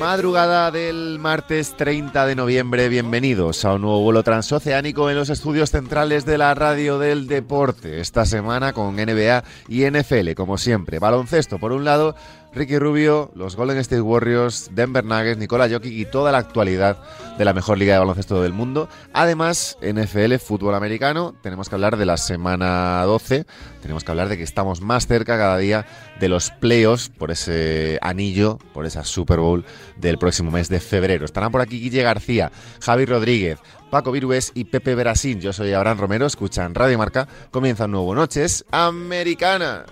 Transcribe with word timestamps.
Madrugada 0.00 0.70
del 0.70 1.18
martes 1.18 1.76
30 1.76 2.24
de 2.24 2.34
noviembre, 2.34 2.88
bienvenidos 2.88 3.64
a 3.66 3.74
un 3.74 3.82
nuevo 3.82 4.00
vuelo 4.00 4.22
transoceánico 4.22 5.10
en 5.10 5.16
los 5.16 5.28
estudios 5.28 5.70
centrales 5.70 6.24
de 6.24 6.38
la 6.38 6.54
radio 6.54 6.98
del 6.98 7.26
deporte. 7.26 8.00
Esta 8.00 8.24
semana 8.24 8.72
con 8.72 8.96
NBA 8.96 9.44
y 9.68 9.84
NFL, 9.84 10.32
como 10.34 10.56
siempre. 10.56 10.98
Baloncesto 10.98 11.58
por 11.58 11.72
un 11.72 11.84
lado, 11.84 12.16
Ricky 12.52 12.78
Rubio, 12.78 13.30
los 13.34 13.54
Golden 13.54 13.78
State 13.78 14.00
Warriors, 14.02 14.70
Denver 14.72 15.04
Nuggets, 15.04 15.38
Nikola 15.38 15.68
Jokic 15.68 15.92
y 15.92 16.04
toda 16.04 16.32
la 16.32 16.38
actualidad 16.38 16.98
de 17.38 17.44
la 17.44 17.54
mejor 17.54 17.78
liga 17.78 17.94
de 17.94 18.00
baloncesto 18.00 18.42
del 18.42 18.52
mundo. 18.52 18.88
Además, 19.12 19.78
NFL, 19.80 20.34
fútbol 20.36 20.74
americano, 20.74 21.34
tenemos 21.42 21.68
que 21.68 21.76
hablar 21.76 21.96
de 21.96 22.06
la 22.06 22.16
semana 22.16 23.02
12, 23.04 23.46
tenemos 23.82 24.02
que 24.02 24.10
hablar 24.10 24.28
de 24.28 24.36
que 24.36 24.42
estamos 24.42 24.80
más 24.80 25.06
cerca 25.06 25.38
cada 25.38 25.58
día 25.58 25.86
de 26.18 26.28
los 26.28 26.50
playoffs 26.50 27.08
por 27.08 27.30
ese 27.30 27.98
anillo, 28.02 28.58
por 28.74 28.84
esa 28.84 29.04
Super 29.04 29.38
Bowl 29.38 29.64
del 29.96 30.18
próximo 30.18 30.50
mes 30.50 30.68
de 30.68 30.80
febrero. 30.80 31.24
Estarán 31.24 31.52
por 31.52 31.60
aquí 31.60 31.80
Guille 31.80 32.02
García, 32.02 32.50
Javi 32.80 33.04
Rodríguez, 33.04 33.58
Paco 33.90 34.10
Virués 34.10 34.50
y 34.54 34.64
Pepe 34.64 34.94
Berasín. 34.94 35.40
Yo 35.40 35.52
soy 35.52 35.72
Abraham 35.72 35.98
Romero, 35.98 36.26
escuchan 36.26 36.74
Radio 36.74 36.98
Marca. 36.98 37.28
Comienza 37.50 37.84
un 37.84 37.92
nuevo 37.92 38.14
Noches 38.14 38.64
Americana. 38.70 39.84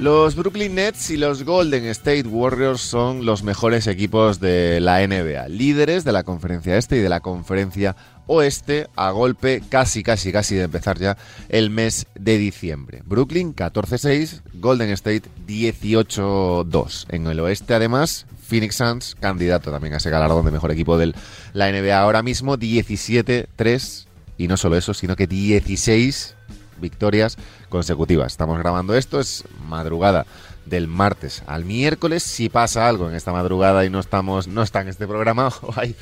Los 0.00 0.34
Brooklyn 0.34 0.76
Nets 0.76 1.10
y 1.10 1.18
los 1.18 1.42
Golden 1.42 1.84
State 1.84 2.26
Warriors 2.26 2.80
son 2.80 3.26
los 3.26 3.42
mejores 3.42 3.86
equipos 3.86 4.40
de 4.40 4.80
la 4.80 5.06
NBA, 5.06 5.48
líderes 5.48 6.04
de 6.04 6.12
la 6.12 6.22
conferencia 6.22 6.78
este 6.78 6.96
y 6.96 7.00
de 7.00 7.10
la 7.10 7.20
conferencia 7.20 7.94
oeste 8.26 8.88
a 8.96 9.10
golpe 9.10 9.62
casi, 9.68 10.02
casi, 10.02 10.32
casi 10.32 10.54
de 10.54 10.62
empezar 10.62 10.98
ya 10.98 11.18
el 11.50 11.68
mes 11.68 12.06
de 12.14 12.38
diciembre. 12.38 13.02
Brooklyn 13.04 13.54
14-6, 13.54 14.40
Golden 14.54 14.88
State 14.88 15.24
18-2. 15.46 17.04
En 17.10 17.26
el 17.26 17.38
oeste 17.40 17.74
además, 17.74 18.24
Phoenix 18.42 18.76
Suns, 18.76 19.16
candidato 19.20 19.70
también 19.70 19.92
a 19.92 19.98
ese 19.98 20.08
galardón 20.08 20.46
de 20.46 20.50
mejor 20.50 20.70
equipo 20.70 20.96
de 20.96 21.12
la 21.52 21.70
NBA 21.70 22.00
ahora 22.00 22.22
mismo, 22.22 22.56
17-3. 22.56 24.06
Y 24.38 24.48
no 24.48 24.56
solo 24.56 24.78
eso, 24.78 24.94
sino 24.94 25.14
que 25.14 25.26
16 25.26 26.36
victorias 26.80 27.36
consecutivas. 27.68 28.32
Estamos 28.32 28.58
grabando 28.58 28.94
esto, 28.94 29.20
es 29.20 29.44
madrugada 29.68 30.26
del 30.66 30.86
martes 30.88 31.42
al 31.46 31.64
miércoles. 31.64 32.22
Si 32.22 32.48
pasa 32.48 32.88
algo 32.88 33.08
en 33.08 33.14
esta 33.14 33.32
madrugada 33.32 33.84
y 33.84 33.90
no 33.90 34.00
estamos, 34.00 34.48
no 34.48 34.62
está 34.62 34.80
en 34.80 34.88
este 34.88 35.06
programa, 35.06 35.48
o 35.62 35.72
hay, 35.76 35.94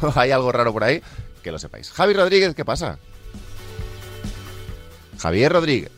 o 0.00 0.12
hay 0.14 0.30
algo 0.30 0.52
raro 0.52 0.72
por 0.72 0.84
ahí, 0.84 1.02
que 1.42 1.52
lo 1.52 1.58
sepáis. 1.58 1.90
Javi 1.90 2.14
Rodríguez, 2.14 2.54
¿qué 2.54 2.64
pasa? 2.64 2.98
Javier 5.22 5.52
Rodríguez. 5.52 5.90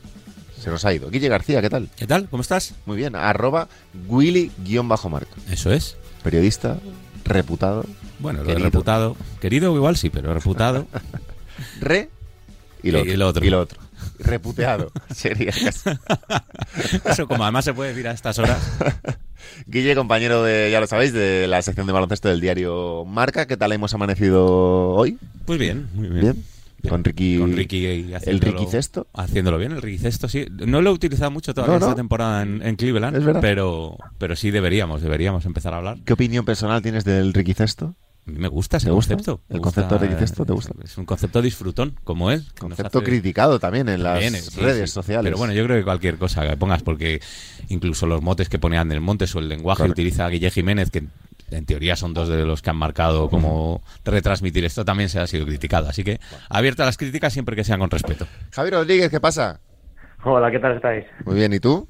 Se 0.61 0.71
nos 0.71 0.85
ha 0.85 0.93
ido. 0.95 1.11
Guille 1.11 1.29
García, 1.29 1.61
¿qué 1.63 1.71
tal? 1.71 1.89
¿Qué 1.97 2.07
tal? 2.07 2.29
¿Cómo 2.29 2.43
estás? 2.43 2.75
Muy 2.87 2.97
bien. 2.97 3.17
Arroba 3.17 3.69
Willy-Marco. 4.07 5.37
Eso 5.51 5.73
es. 5.73 5.97
Periodista, 6.23 6.79
reputado. 7.25 7.85
Bueno, 8.19 8.43
lo 8.45 8.55
reputado. 8.55 9.17
Querido 9.41 9.75
igual 9.75 9.97
sí, 9.97 10.11
pero 10.11 10.33
reputado. 10.33 10.87
Re 11.81 12.11
y 12.83 12.91
lo, 12.91 13.01
Y 13.01 13.17
lo 13.17 13.29
otro. 13.29 13.45
Y 13.45 13.51
lo 13.51 13.61
otro. 13.61 13.81
Reputeado. 14.19 14.91
Sería 15.15 15.51
Eso 17.05 17.27
como 17.29 17.43
además 17.45 17.65
se 17.65 17.75
puede 17.75 17.91
decir 17.91 18.09
a 18.09 18.13
estas 18.13 18.39
horas. 18.39 18.59
Guille, 19.67 19.95
compañero 19.95 20.43
de, 20.43 20.71
ya 20.71 20.81
lo 20.81 20.87
sabéis, 20.87 21.13
de 21.13 21.47
la 21.47 21.61
sección 21.63 21.87
de 21.87 21.93
baloncesto 21.93 22.29
del 22.29 22.41
diario 22.41 23.05
Marca. 23.05 23.47
¿Qué 23.47 23.57
tal 23.57 23.73
hemos 23.73 23.93
amanecido 23.95 24.47
hoy? 24.95 25.19
Pues 25.47 25.59
bien, 25.59 25.89
muy 25.95 26.09
bien. 26.09 26.21
Bien. 26.23 26.45
Con 26.89 27.03
Ricky, 27.03 27.39
Con 27.39 27.57
Ricky 27.57 27.87
el 27.87 28.41
Ricky 28.41 28.67
Cesto. 28.67 29.07
Haciéndolo 29.15 29.57
bien, 29.57 29.73
el 29.73 29.81
Ricky 29.81 29.99
Cesto, 29.99 30.29
sí. 30.29 30.47
No 30.51 30.83
lo 30.83 30.91
he 30.91 30.93
utilizado 30.93 31.31
mucho 31.31 31.55
todavía 31.55 31.75
No, 31.75 31.81
no. 31.81 31.87
esta 31.87 31.97
temporada 31.97 32.43
en, 32.43 32.61
en 32.63 32.77
Cleveland, 32.77 33.17
Es 33.17 33.25
verdad. 33.25 33.41
pero, 33.41 33.97
pero 34.19 34.37
sí 34.37 34.51
deberíamos, 34.51 35.01
deberíamos 35.01 35.47
empezar 35.47 35.73
a 35.73 35.79
hablar. 35.79 35.97
¿Qué 36.05 36.13
opinión 36.13 36.45
personal 36.45 36.83
tienes 36.83 37.05
del 37.05 37.33
Ricky 37.33 37.55
Cesto? 37.55 37.95
A 38.27 38.31
mí 38.31 38.39
me 38.39 38.49
gusta 38.49 38.79
ese 38.79 38.87
¿Te 38.87 38.93
gusta? 38.93 39.15
concepto. 39.15 39.43
Me 39.49 39.57
¿El 39.57 39.61
concepto 39.63 39.99
de 39.99 40.09
Cesto 40.17 40.47
te 40.47 40.53
eh, 40.53 40.55
gusta? 40.55 40.73
Es 40.83 40.97
un 40.97 41.05
concepto 41.05 41.43
disfrutón, 41.43 41.99
como 42.05 42.31
él. 42.31 42.45
Concepto 42.59 42.99
hace- 42.99 43.05
criticado 43.05 43.59
también 43.59 43.89
en 43.91 44.03
las 44.03 44.15
También, 44.21 44.43
sí, 44.43 44.61
redes 44.61 44.91
sí. 44.91 44.95
sociales. 44.95 45.25
Pero 45.25 45.37
bueno, 45.37 45.53
yo 45.53 45.63
creo 45.65 45.77
que 45.77 45.85
cualquier 45.85 46.17
cosa 46.17 46.49
que 46.49 46.57
pongas, 46.57 46.83
porque 46.83 47.21
incluso 47.69 48.07
los 48.07 48.23
motes 48.23 48.49
que 48.49 48.59
pone 48.59 48.79
Ander 48.79 49.01
Montes 49.03 49.35
o 49.37 49.41
el 49.41 49.49
lenguaje 49.51 49.79
Correcto. 49.83 49.95
que 49.97 50.01
utiliza 50.03 50.29
Guille 50.29 50.51
Jiménez, 50.51 50.91
que 50.91 51.05
en 51.51 51.67
teoría 51.67 51.97
son 51.97 52.15
dos 52.15 52.29
de 52.29 52.45
los 52.47 52.63
que 52.63 52.71
han 52.71 52.77
marcado 52.77 53.29
cómo 53.29 53.83
retransmitir 54.07 54.65
esto, 54.65 54.85
también 54.87 55.11
se 55.11 55.21
ha 55.21 55.27
sido 55.27 55.45
criticado. 55.45 55.89
Así 55.91 56.03
que 56.03 56.19
abierta 56.49 56.83
a 56.85 56.87
las 56.87 56.97
críticas 56.97 57.33
siempre 57.35 57.55
que 57.55 57.65
sean 57.65 57.79
con 57.81 57.91
respeto. 57.91 58.27
Javi 58.53 58.71
Rodríguez, 58.71 59.11
¿qué 59.11 59.21
pasa? 59.21 59.61
Hola, 60.25 60.51
¿qué 60.51 60.59
tal 60.59 60.77
estáis? 60.77 61.05
Muy 61.27 61.35
bien, 61.35 61.53
¿y 61.53 61.61
tú? 61.61 61.87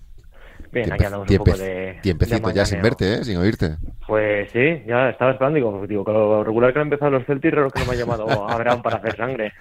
Bien, 0.74 0.92
aquí 0.92 1.04
andamos 1.04 1.30
un 1.30 1.36
poco 1.36 1.56
de 1.56 2.00
ya 2.52 2.66
sin 2.66 2.82
verte, 2.82 3.14
¿eh? 3.14 3.24
Sin 3.24 3.36
oírte. 3.36 3.76
Pues 4.06 4.50
sí, 4.50 4.82
ya 4.86 5.08
estaba 5.08 5.30
esperando, 5.30 5.56
digo, 5.56 5.86
digo, 5.86 6.04
con 6.04 6.14
lo 6.14 6.42
regular 6.42 6.72
que 6.72 6.80
han 6.80 6.86
empezado 6.86 7.12
los 7.12 7.24
Celtics, 7.24 7.54
raro 7.54 7.70
que 7.70 7.80
no 7.80 7.86
me 7.86 7.92
ha 7.92 7.96
llamado 7.96 8.48
Abraham 8.50 8.82
para 8.82 8.96
hacer 8.96 9.16
sangre. 9.16 9.52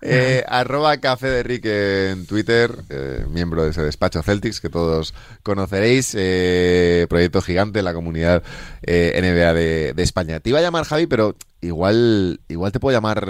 Eh, 0.00 0.44
arroba 0.46 0.96
Café 0.98 1.26
de 1.26 1.42
Rick 1.42 1.66
en 1.66 2.26
Twitter, 2.26 2.70
eh, 2.88 3.24
miembro 3.28 3.64
de 3.64 3.70
ese 3.70 3.82
despacho 3.82 4.22
Celtics 4.22 4.60
que 4.60 4.70
todos 4.70 5.12
conoceréis, 5.42 6.16
eh, 6.18 7.06
proyecto 7.10 7.42
gigante 7.42 7.80
en 7.80 7.84
la 7.84 7.94
comunidad 7.94 8.44
eh, 8.82 9.18
NBA 9.20 9.52
de, 9.54 9.92
de 9.92 10.02
España. 10.02 10.38
Te 10.40 10.50
iba 10.50 10.60
a 10.60 10.62
llamar 10.62 10.84
Javi, 10.84 11.06
pero 11.06 11.34
igual 11.60 12.40
igual 12.48 12.70
te 12.72 12.80
puedo 12.80 12.96
llamar 12.96 13.26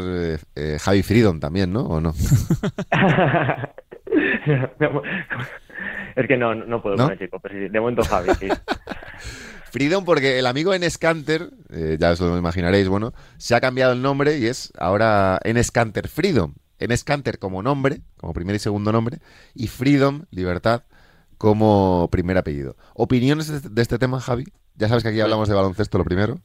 Javi 0.78 1.03
Freedom 1.03 1.41
también, 1.41 1.72
¿no? 1.72 1.83
¿O 1.87 2.01
no? 2.01 2.15
es 6.23 6.29
que 6.29 6.37
no, 6.37 6.55
no 6.55 6.83
puedo 6.83 6.97
¿No? 6.97 7.05
con 7.05 7.13
el 7.13 7.19
chico, 7.19 7.39
pero 7.41 7.55
sí, 7.55 7.69
de 7.69 7.81
momento 7.81 8.03
Javi, 8.03 8.31
sí. 8.39 8.49
Freedom 9.71 10.05
porque 10.05 10.39
el 10.39 10.47
amigo 10.47 10.77
Nscanter, 10.77 11.51
eh, 11.71 11.97
ya 11.99 12.11
os 12.11 12.21
lo 12.21 12.37
imaginaréis, 12.37 12.89
bueno, 12.89 13.13
se 13.39 13.55
ha 13.55 13.61
cambiado 13.61 13.93
el 13.93 14.03
nombre 14.03 14.39
y 14.39 14.47
es 14.47 14.72
ahora 14.78 15.41
Nscanter 15.45 16.09
Freedom. 16.09 16.55
Nscanter 16.81 17.39
como 17.39 17.63
nombre, 17.63 18.01
como 18.17 18.33
primer 18.33 18.57
y 18.57 18.59
segundo 18.59 18.91
nombre, 18.91 19.19
y 19.55 19.69
Freedom, 19.69 20.25
libertad, 20.31 20.84
como 21.39 22.09
primer 22.11 22.37
apellido. 22.39 22.77
¿Opiniones 22.95 23.63
de, 23.63 23.69
de 23.69 23.83
este 23.83 23.99
tema, 23.99 24.21
Javi? 24.21 24.45
Ya 24.77 24.89
sabes 24.89 25.03
que 25.03 25.11
aquí 25.11 25.21
hablamos 25.21 25.49
de 25.49 25.55
baloncesto 25.55 25.99
lo 25.99 26.05
primero. 26.05 26.41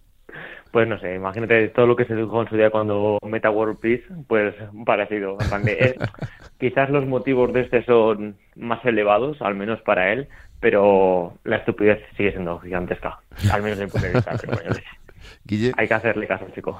Pues 0.75 0.89
no 0.89 0.99
sé, 0.99 1.15
imagínate 1.15 1.69
todo 1.69 1.87
lo 1.87 1.95
que 1.95 2.03
se 2.03 2.13
dijo 2.13 2.41
en 2.41 2.49
su 2.49 2.57
día 2.57 2.69
cuando 2.69 3.17
Meta 3.25 3.49
World 3.49 3.79
Peace, 3.79 4.03
pues 4.27 4.53
parecido. 4.85 5.37
en 5.39 5.69
eh, 5.69 5.95
quizás 6.59 6.89
los 6.89 7.07
motivos 7.07 7.53
de 7.53 7.61
este 7.61 7.85
son 7.85 8.35
más 8.57 8.83
elevados, 8.83 9.41
al 9.41 9.55
menos 9.55 9.79
para 9.83 10.11
él, 10.11 10.27
pero 10.59 11.37
la 11.45 11.55
estupidez 11.55 11.99
sigue 12.17 12.33
siendo 12.33 12.59
gigantesca, 12.59 13.21
al 13.53 13.63
menos 13.63 13.79
mi 13.79 13.87
punto 13.87 14.05
de 14.05 14.13
vista. 14.15 14.35
pero 14.41 14.51
bueno, 14.51 14.69
yo 14.71 14.75
qué 14.75 14.81
sé. 14.81 15.29
Guille. 15.45 15.71
Hay 15.77 15.87
que 15.87 15.93
hacerle 15.93 16.27
caso, 16.27 16.45
chico. 16.53 16.77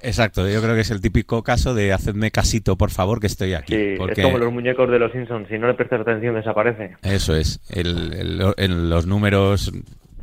Exacto, 0.00 0.48
yo 0.48 0.62
creo 0.62 0.74
que 0.74 0.80
es 0.80 0.90
el 0.90 1.02
típico 1.02 1.42
caso 1.42 1.74
de 1.74 1.92
hacedme 1.92 2.30
casito, 2.30 2.78
por 2.78 2.90
favor, 2.90 3.20
que 3.20 3.26
estoy 3.26 3.52
aquí. 3.52 3.74
Sí, 3.74 3.98
es 4.12 4.22
como 4.22 4.38
los 4.38 4.50
muñecos 4.50 4.90
de 4.90 4.98
los 4.98 5.12
Simpsons, 5.12 5.46
si 5.48 5.58
no 5.58 5.66
le 5.66 5.74
prestas 5.74 6.00
atención 6.00 6.36
desaparece. 6.36 6.96
Eso 7.02 7.36
es, 7.36 7.60
en 7.68 8.88
los 8.88 9.06
números 9.06 9.70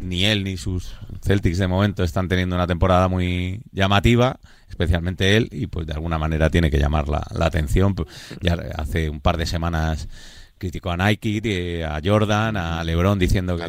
ni 0.04 0.26
él 0.26 0.44
ni 0.44 0.58
sus 0.58 0.96
Celtics 1.22 1.58
de 1.58 1.68
momento 1.68 2.04
están 2.04 2.28
teniendo 2.28 2.56
una 2.56 2.68
temporada 2.68 3.08
muy 3.08 3.62
llamativa, 3.72 4.38
especialmente 4.70 5.38
él, 5.38 5.50
y 5.52 5.68
pues 5.68 5.88
de 5.88 5.94
alguna 5.94 6.18
manera 6.18 6.50
tiene 6.50 6.70
que 6.70 6.80
llamar 6.80 7.08
la, 7.08 7.24
atención. 7.40 7.96
Ya 8.42 8.58
hace 8.78 9.10
un 9.10 9.22
par 9.22 9.38
de 9.38 9.46
semanas 9.46 10.08
criticó 10.58 10.92
a 10.92 10.98
Nike, 10.98 11.84
a 11.84 12.00
Jordan, 12.04 12.56
a 12.56 12.84
LeBron 12.86 13.20
diciendo 13.20 13.58
que 13.58 13.68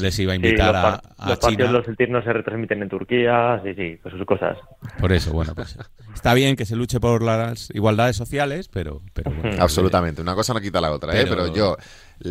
les, 0.00 0.18
iba 0.20 0.32
a 0.32 0.36
invitar 0.36 0.76
a, 0.76 0.94
a, 1.16 1.30
los 1.30 1.40
China. 1.40 1.72
Los 1.72 1.84
Celtics 1.84 2.10
no 2.10 2.22
se 2.22 2.32
retransmiten 2.32 2.82
en 2.82 2.88
Turquía, 2.88 3.60
sí, 3.64 3.74
sí, 3.74 3.98
pues 4.00 4.14
sus 4.14 4.24
cosas. 4.24 4.56
Por 5.00 5.12
eso, 5.12 5.32
bueno, 5.32 5.54
pues 5.56 5.76
está 6.14 6.34
bien 6.34 6.54
que 6.54 6.64
se 6.64 6.76
luche 6.76 7.00
por 7.00 7.22
las 7.22 7.70
igualdades 7.74 8.16
sociales, 8.16 8.68
pero... 8.68 9.02
pero 9.14 9.32
Absolutamente, 9.58 10.22
una 10.22 10.34
cosa 10.34 10.54
no 10.54 10.60
quita 10.60 10.80
la 10.80 10.92
otra, 10.92 11.18
¿eh? 11.20 11.26
pero 11.28 11.52
yo, 11.52 11.76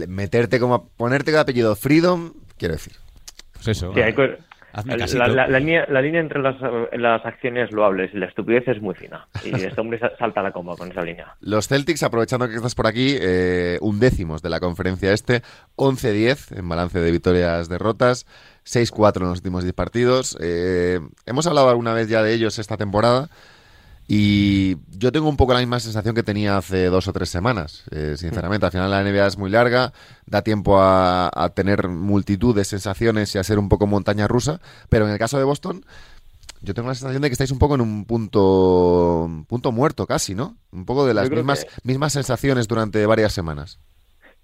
meterte 0.07 0.59
como, 0.59 0.87
ponerte 0.89 1.31
el 1.31 1.37
apellido 1.37 1.75
Freedom, 1.75 2.31
quiero 2.57 2.75
decir, 2.75 2.93
pues 3.57 3.77
eso. 3.77 3.93
la, 3.93 5.59
línea, 5.59 5.85
entre 6.19 6.41
las, 6.41 7.25
acciones 7.25 7.71
loables 7.71 8.11
y 8.13 8.17
la 8.17 8.27
estupidez 8.27 8.67
es 8.67 8.81
muy 8.81 8.95
fina. 8.95 9.27
Y 9.43 9.49
este 9.55 9.79
hombre 9.81 9.99
salta 10.19 10.41
la 10.41 10.51
coma 10.51 10.75
con 10.75 10.91
esa 10.91 11.01
línea. 11.01 11.35
Los 11.41 11.67
Celtics, 11.67 12.03
aprovechando 12.03 12.47
que 12.47 12.55
estás 12.55 12.75
por 12.75 12.87
aquí, 12.87 13.15
eh, 13.19 13.77
undécimos 13.81 14.41
de 14.41 14.49
la 14.49 14.59
conferencia 14.59 15.11
este, 15.13 15.41
11-10 15.75 16.57
en 16.57 16.69
balance 16.69 16.99
de 16.99 17.11
victorias-derrotas, 17.11 18.25
6-4 18.65 19.21
en 19.21 19.29
los 19.29 19.39
últimos 19.39 19.63
10 19.63 19.73
partidos. 19.73 20.37
Eh, 20.41 20.99
hemos 21.25 21.47
hablado 21.47 21.69
alguna 21.69 21.93
vez 21.93 22.07
ya 22.09 22.21
de 22.21 22.33
ellos 22.33 22.59
esta 22.59 22.77
temporada. 22.77 23.29
Y 24.07 24.77
yo 24.97 25.11
tengo 25.11 25.27
un 25.27 25.35
poco 25.35 25.53
la 25.53 25.59
misma 25.59 25.81
sensación 25.81 26.15
que 26.15 26.23
tenía 26.23 26.57
hace 26.57 26.85
dos 26.85 27.09
o 27.09 27.13
tres 27.13 27.29
semanas, 27.29 27.83
eh, 27.91 28.15
sinceramente. 28.17 28.65
Al 28.65 28.71
final 28.71 28.89
la 28.89 29.03
NBA 29.03 29.27
es 29.27 29.37
muy 29.37 29.49
larga, 29.49 29.91
da 30.25 30.43
tiempo 30.43 30.79
a, 30.79 31.51
tener 31.55 31.89
multitud 31.89 32.55
de 32.55 32.63
sensaciones 32.63 33.35
y 33.35 33.37
a 33.37 33.43
ser 33.43 33.59
un 33.59 33.67
poco 33.67 33.85
montaña 33.85 34.27
rusa, 34.27 34.61
pero 34.87 35.05
en 35.05 35.11
el 35.11 35.19
caso 35.19 35.37
de 35.37 35.43
Boston, 35.43 35.85
yo 36.61 36.73
tengo 36.73 36.87
la 36.87 36.95
sensación 36.95 37.21
de 37.21 37.29
que 37.29 37.33
estáis 37.33 37.51
un 37.51 37.59
poco 37.59 37.75
en 37.75 37.81
un 37.81 38.05
punto, 38.05 39.29
punto 39.47 39.71
muerto 39.73 40.07
casi, 40.07 40.35
¿no? 40.35 40.55
Un 40.71 40.85
poco 40.85 41.05
de 41.05 41.13
las 41.13 41.29
mismas, 41.29 41.67
mismas 41.83 42.13
sensaciones 42.13 42.67
durante 42.67 43.05
varias 43.05 43.33
semanas. 43.33 43.79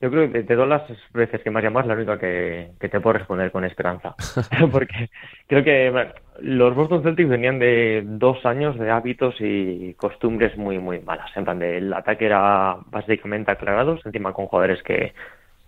Yo 0.04 0.12
creo 0.12 0.30
que 0.30 0.44
de 0.44 0.56
todas 0.56 0.68
las 0.68 1.14
veces 1.14 1.42
que 1.42 1.50
me 1.50 1.60
has 1.60 1.64
llamado 1.64 1.84
es 1.84 1.88
la 1.88 1.94
única 1.94 2.20
que, 2.20 2.72
te 2.78 3.00
puedo 3.00 3.14
responder 3.14 3.52
con 3.52 3.64
esperanza. 3.64 4.14
Porque 4.72 5.10
creo 5.48 5.64
que 5.64 6.12
los 6.42 6.76
Boston 6.76 7.04
Celtics 7.04 7.30
venían 7.30 7.58
de 7.58 8.04
dos 8.06 8.46
años 8.46 8.78
de 8.78 8.92
hábitos 8.92 9.36
y 9.40 9.94
costumbres 9.94 10.58
muy, 10.58 10.78
muy 10.78 11.00
malas. 11.00 11.32
En 11.38 11.46
plan, 11.46 11.58
de, 11.58 11.78
el 11.78 11.94
ataque 11.94 12.26
era 12.26 12.76
básicamente 12.88 13.54
aclarado, 13.54 13.98
encima 14.04 14.34
con 14.34 14.48
jugadores 14.48 14.84
que, 14.84 15.14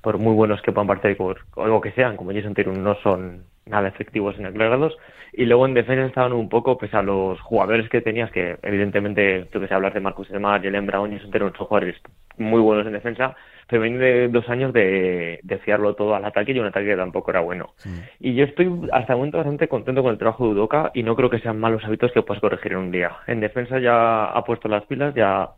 por 0.02 0.18
muy 0.18 0.34
buenos 0.34 0.62
que 0.62 0.74
puedan 0.74 0.88
partir 0.88 1.16
por 1.16 1.38
algo 1.56 1.80
que 1.80 1.94
sean, 1.94 2.18
como 2.18 2.34
Jason 2.34 2.56
Tatum, 2.56 2.84
no 2.84 2.96
son 2.96 3.46
nada 3.66 3.88
efectivos 3.88 4.38
en 4.38 4.48
aclarados. 4.48 4.98
Y 5.32 5.46
luego 5.46 5.66
en 5.66 5.76
defensa 5.76 6.08
estaban 6.08 6.34
un 6.34 6.50
poco, 6.50 6.78
pese 6.78 6.98
a 6.98 7.02
los 7.02 7.40
jugadores 7.40 7.88
que 7.88 8.02
tenías, 8.02 8.32
que 8.32 8.58
evidentemente, 8.64 9.46
tú 9.54 9.62
que 9.62 9.70
sé 9.70 9.74
hablar 9.74 9.94
de 9.94 10.02
Marcus 10.02 10.28
Smart, 10.28 10.62
Jalen 10.62 10.88
Brown, 10.88 11.14
Jason 11.14 11.32
Tatum, 11.32 11.54
son 11.56 11.68
jugadores 11.68 11.96
muy 12.38 12.60
buenos 12.60 12.86
en 12.86 12.92
defensa, 12.92 13.34
pero 13.68 13.82
venía 13.82 14.00
de 14.00 14.28
dos 14.28 14.48
años 14.50 14.74
de, 14.74 15.40
de, 15.42 15.58
fiarlo 15.60 15.96
todo 15.96 16.16
al 16.16 16.26
ataque 16.26 16.52
y 16.52 16.60
un 16.60 16.68
ataque 16.68 16.88
que 16.88 16.96
tampoco 16.96 17.32
era 17.32 17.40
bueno. 17.40 17.74
Y 18.20 18.36
yo 18.36 18.46
estoy 18.46 18.70
hasta 18.92 19.14
el 19.14 19.18
momento 19.18 19.38
bastante 19.38 19.68
contento 19.68 20.04
con 20.04 20.12
el 20.12 20.18
trabajo 20.18 20.46
de 20.46 20.52
Udoka 20.52 20.92
y 20.94 21.04
no 21.04 21.16
creo 21.16 21.30
que 21.30 21.40
sean 21.40 21.60
malos 21.60 21.84
hábitos 21.84 22.12
que 22.12 22.22
puedas 22.22 22.42
corregir 22.42 22.74
en 22.74 22.78
un 22.78 22.92
día. 22.92 23.18
En 23.28 23.40
defensa 23.40 23.80
ya 23.80 24.26
ha 24.26 24.44
puesto 24.44 24.68
las 24.68 24.86
pilas, 24.86 25.16
ya 25.16 25.50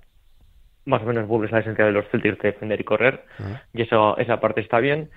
más 0.86 1.02
o 1.02 1.06
menos 1.06 1.28
vuelves 1.28 1.52
a 1.52 1.58
la 1.58 1.62
esencia 1.62 1.86
de 1.86 1.92
los 1.92 2.08
Celtics 2.10 2.40
de 2.40 2.52
defender 2.52 2.80
y 2.80 2.86
correr, 2.86 3.26
y 3.74 3.82
eso, 3.82 4.18
esa 4.18 4.40
parte 4.40 4.62
está 4.62 4.80
bien. 4.80 5.10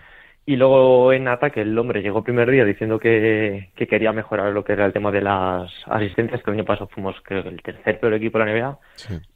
Y 0.51 0.57
luego 0.57 1.13
en 1.13 1.29
ataque 1.29 1.61
el 1.61 1.79
hombre 1.79 2.03
llegó 2.03 2.19
el 2.19 2.25
primer 2.25 2.51
día 2.51 2.65
diciendo 2.65 2.99
que, 2.99 3.69
quería 3.77 4.13
mejorar 4.13 4.51
lo 4.53 4.65
que 4.65 4.73
era 4.73 4.85
el 4.85 4.93
tema 4.93 5.13
de 5.13 5.21
las 5.21 5.71
asistencias, 5.87 6.43
que 6.43 6.51
el 6.51 6.57
año 6.57 6.65
pasado 6.65 6.89
fuimos 6.89 7.15
creo 7.23 7.43
el 7.43 7.63
tercer 7.63 8.01
peor 8.01 8.15
equipo 8.15 8.37
de 8.37 8.45
la 8.47 8.53
NBA. 8.53 8.79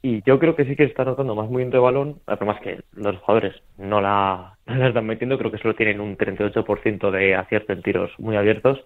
Y 0.01 0.21
yo 0.23 0.37
creo 0.39 0.57
que 0.57 0.65
sí 0.65 0.75
que 0.75 0.83
está 0.83 1.05
notando 1.05 1.33
más 1.33 1.45
movimiento 1.45 1.77
de 1.77 1.83
balón, 1.83 2.19
además 2.25 2.59
que 2.59 2.81
los 2.97 3.15
jugadores 3.19 3.55
no 3.77 4.01
la, 4.01 4.57
están 4.67 5.05
metiendo, 5.05 5.37
creo 5.37 5.51
que 5.51 5.57
solo 5.57 5.73
tienen 5.73 6.01
un 6.01 6.17
38% 6.17 7.09
de 7.11 7.35
acierto 7.35 7.71
en 7.71 7.81
tiros 7.81 8.11
muy 8.19 8.35
abiertos. 8.35 8.83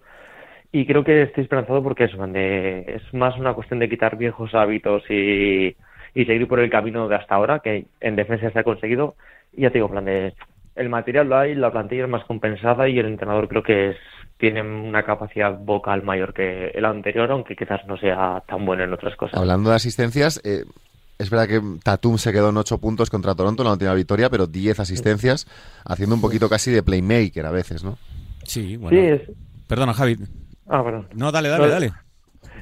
Y 0.70 0.86
creo 0.86 1.02
que 1.02 1.22
estoy 1.22 1.42
esperanzado 1.42 1.82
porque 1.82 2.04
es, 2.04 2.12
es 2.14 3.12
más 3.12 3.36
una 3.38 3.54
cuestión 3.54 3.80
de 3.80 3.88
quitar 3.88 4.16
viejos 4.16 4.54
hábitos 4.54 5.02
y, 5.10 5.74
y 6.14 6.24
seguir 6.26 6.46
por 6.46 6.60
el 6.60 6.70
camino 6.70 7.08
de 7.08 7.16
hasta 7.16 7.34
ahora, 7.34 7.58
que 7.58 7.86
en 8.00 8.14
defensa 8.14 8.52
se 8.52 8.58
ha 8.60 8.62
conseguido. 8.62 9.16
Y 9.52 9.62
ya 9.62 9.70
te 9.70 9.78
digo, 9.78 9.90
plan 9.90 10.04
de 10.04 10.32
el 10.76 10.88
material 10.88 11.28
lo 11.28 11.38
hay, 11.38 11.54
la 11.54 11.70
plantilla 11.70 12.04
es 12.04 12.10
más 12.10 12.24
compensada 12.24 12.88
y 12.88 12.98
el 12.98 13.06
entrenador 13.06 13.48
creo 13.48 13.62
que 13.62 13.90
es, 13.90 13.96
tiene 14.38 14.62
una 14.62 15.02
capacidad 15.02 15.58
vocal 15.58 16.02
mayor 16.02 16.32
que 16.32 16.68
el 16.68 16.84
anterior, 16.84 17.30
aunque 17.30 17.56
quizás 17.56 17.86
no 17.86 17.96
sea 17.96 18.42
tan 18.46 18.64
bueno 18.64 18.84
en 18.84 18.92
otras 18.92 19.16
cosas. 19.16 19.38
Hablando 19.38 19.70
de 19.70 19.76
asistencias, 19.76 20.40
eh, 20.44 20.64
es 21.18 21.28
verdad 21.28 21.48
que 21.48 21.60
Tatum 21.84 22.16
se 22.16 22.32
quedó 22.32 22.48
en 22.48 22.56
8 22.56 22.78
puntos 22.78 23.10
contra 23.10 23.34
Toronto 23.34 23.62
en 23.62 23.66
la 23.66 23.72
última 23.74 23.94
victoria, 23.94 24.30
pero 24.30 24.46
10 24.46 24.80
asistencias, 24.80 25.46
haciendo 25.84 26.14
un 26.14 26.20
poquito 26.22 26.48
casi 26.48 26.70
de 26.70 26.82
playmaker 26.82 27.44
a 27.44 27.50
veces, 27.50 27.84
¿no? 27.84 27.98
Sí, 28.44 28.76
bueno. 28.76 29.18
Perdona, 29.68 29.92
Javi. 29.92 30.16
Ah, 30.66 30.82
perdón. 30.82 31.08
No, 31.14 31.30
dale, 31.30 31.48
dale, 31.50 31.68
dale. 31.68 31.90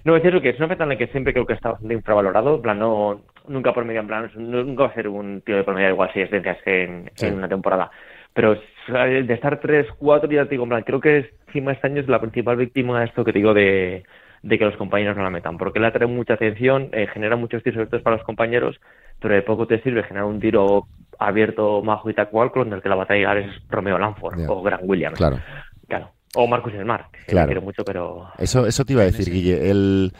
No, 0.04 0.16
es 0.16 0.22
cierto 0.22 0.40
que 0.40 0.50
es 0.50 0.58
una 0.58 0.68
peta 0.68 0.82
en 0.82 0.90
la 0.90 0.98
que 0.98 1.06
siempre 1.08 1.32
creo 1.32 1.46
que 1.46 1.52
está 1.52 1.70
bastante 1.70 1.94
infravalorado. 1.94 2.56
En 2.56 2.62
plan, 2.62 2.78
no, 2.78 3.22
nunca 3.48 3.72
por 3.72 3.84
medio 3.84 4.00
en 4.00 4.06
plan, 4.06 4.30
nunca 4.36 4.84
va 4.84 4.88
a 4.90 4.94
ser 4.94 5.08
un 5.08 5.40
tío 5.42 5.56
de 5.56 5.64
por 5.64 5.74
medio 5.74 5.90
igual 5.90 6.10
si 6.12 6.20
es 6.20 6.30
en, 6.32 7.10
en 7.20 7.34
una 7.34 7.48
temporada. 7.48 7.90
Pero 8.32 8.56
de 8.88 9.34
estar 9.34 9.58
3, 9.60 9.86
4, 9.98 10.30
ya 10.30 10.44
te 10.44 10.50
digo, 10.50 10.62
en 10.62 10.68
plan, 10.68 10.82
creo 10.82 11.00
que 11.00 11.30
encima 11.46 11.72
este 11.72 11.88
año 11.88 12.00
es 12.00 12.08
la 12.08 12.20
principal 12.20 12.56
víctima 12.56 13.00
de 13.00 13.06
esto 13.06 13.24
que 13.24 13.32
te 13.32 13.38
digo 13.38 13.52
de, 13.52 14.04
que 14.48 14.64
los 14.64 14.76
compañeros 14.76 15.16
no 15.16 15.24
la 15.24 15.30
metan, 15.30 15.58
porque 15.58 15.80
le 15.80 15.88
atrae 15.88 16.06
mucha 16.06 16.34
atención, 16.34 16.88
eh, 16.92 17.08
genera 17.12 17.36
muchos 17.36 17.62
tiros 17.62 17.78
abiertos 17.78 18.02
para 18.02 18.16
los 18.16 18.24
compañeros, 18.24 18.80
pero 19.20 19.34
de 19.34 19.42
poco 19.42 19.66
te 19.66 19.82
sirve 19.82 20.04
generar 20.04 20.26
un 20.26 20.40
tiro 20.40 20.86
abierto, 21.18 21.82
majo 21.82 22.08
y 22.10 22.14
tal 22.14 22.28
cual, 22.28 22.52
con 22.52 22.72
el 22.72 22.80
que 22.80 22.88
la 22.88 22.94
batalla 22.94 23.38
es 23.38 23.50
Romeo 23.68 23.98
Lanford 23.98 24.48
o 24.48 24.62
Grant 24.62 24.84
Williams. 24.84 25.18
Claro. 25.18 25.40
Claro. 25.88 26.10
O 26.34 26.46
Marcus 26.46 26.74
Smart, 26.74 27.10
que 27.10 27.32
claro. 27.32 27.46
quiero 27.46 27.62
mucho, 27.62 27.82
pero... 27.84 28.28
Eso, 28.38 28.66
eso 28.66 28.84
te 28.84 28.92
iba 28.92 29.02
a 29.02 29.06
decir, 29.06 29.32
Guille. 29.32 29.70
El... 29.70 30.12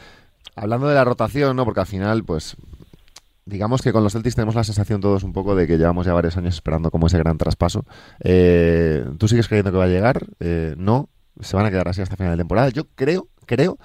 Hablando 0.55 0.89
de 0.89 0.95
la 0.95 1.05
rotación, 1.05 1.55
¿no? 1.55 1.63
Porque 1.63 1.79
al 1.79 1.85
final, 1.85 2.23
pues, 2.25 2.57
digamos 3.49 3.81
que 3.81 3.91
con 3.91 4.03
los 4.03 4.13
Celtics 4.13 4.35
tenemos 4.35 4.55
la 4.55 4.63
sensación 4.63 5.01
todos 5.01 5.23
un 5.23 5.33
poco 5.33 5.55
de 5.55 5.67
que 5.67 5.77
llevamos 5.77 6.05
ya 6.05 6.13
varios 6.13 6.37
años 6.37 6.53
esperando 6.53 6.91
como 6.91 7.07
ese 7.07 7.17
gran 7.17 7.37
traspaso. 7.37 7.85
Eh, 8.23 9.03
¿Tú 9.17 9.27
sigues 9.27 9.47
creyendo 9.47 9.71
que 9.71 9.77
va 9.77 9.85
a 9.85 9.87
llegar? 9.87 10.27
Eh, 10.39 10.75
no, 10.77 11.09
se 11.39 11.55
van 11.55 11.65
a 11.65 11.71
quedar 11.71 11.87
así 11.87 12.01
hasta 12.01 12.15
final 12.15 12.33
de 12.33 12.37
temporada. 12.37 12.69
Yo 12.69 12.83
creo, 12.95 13.27
creo 13.45 13.77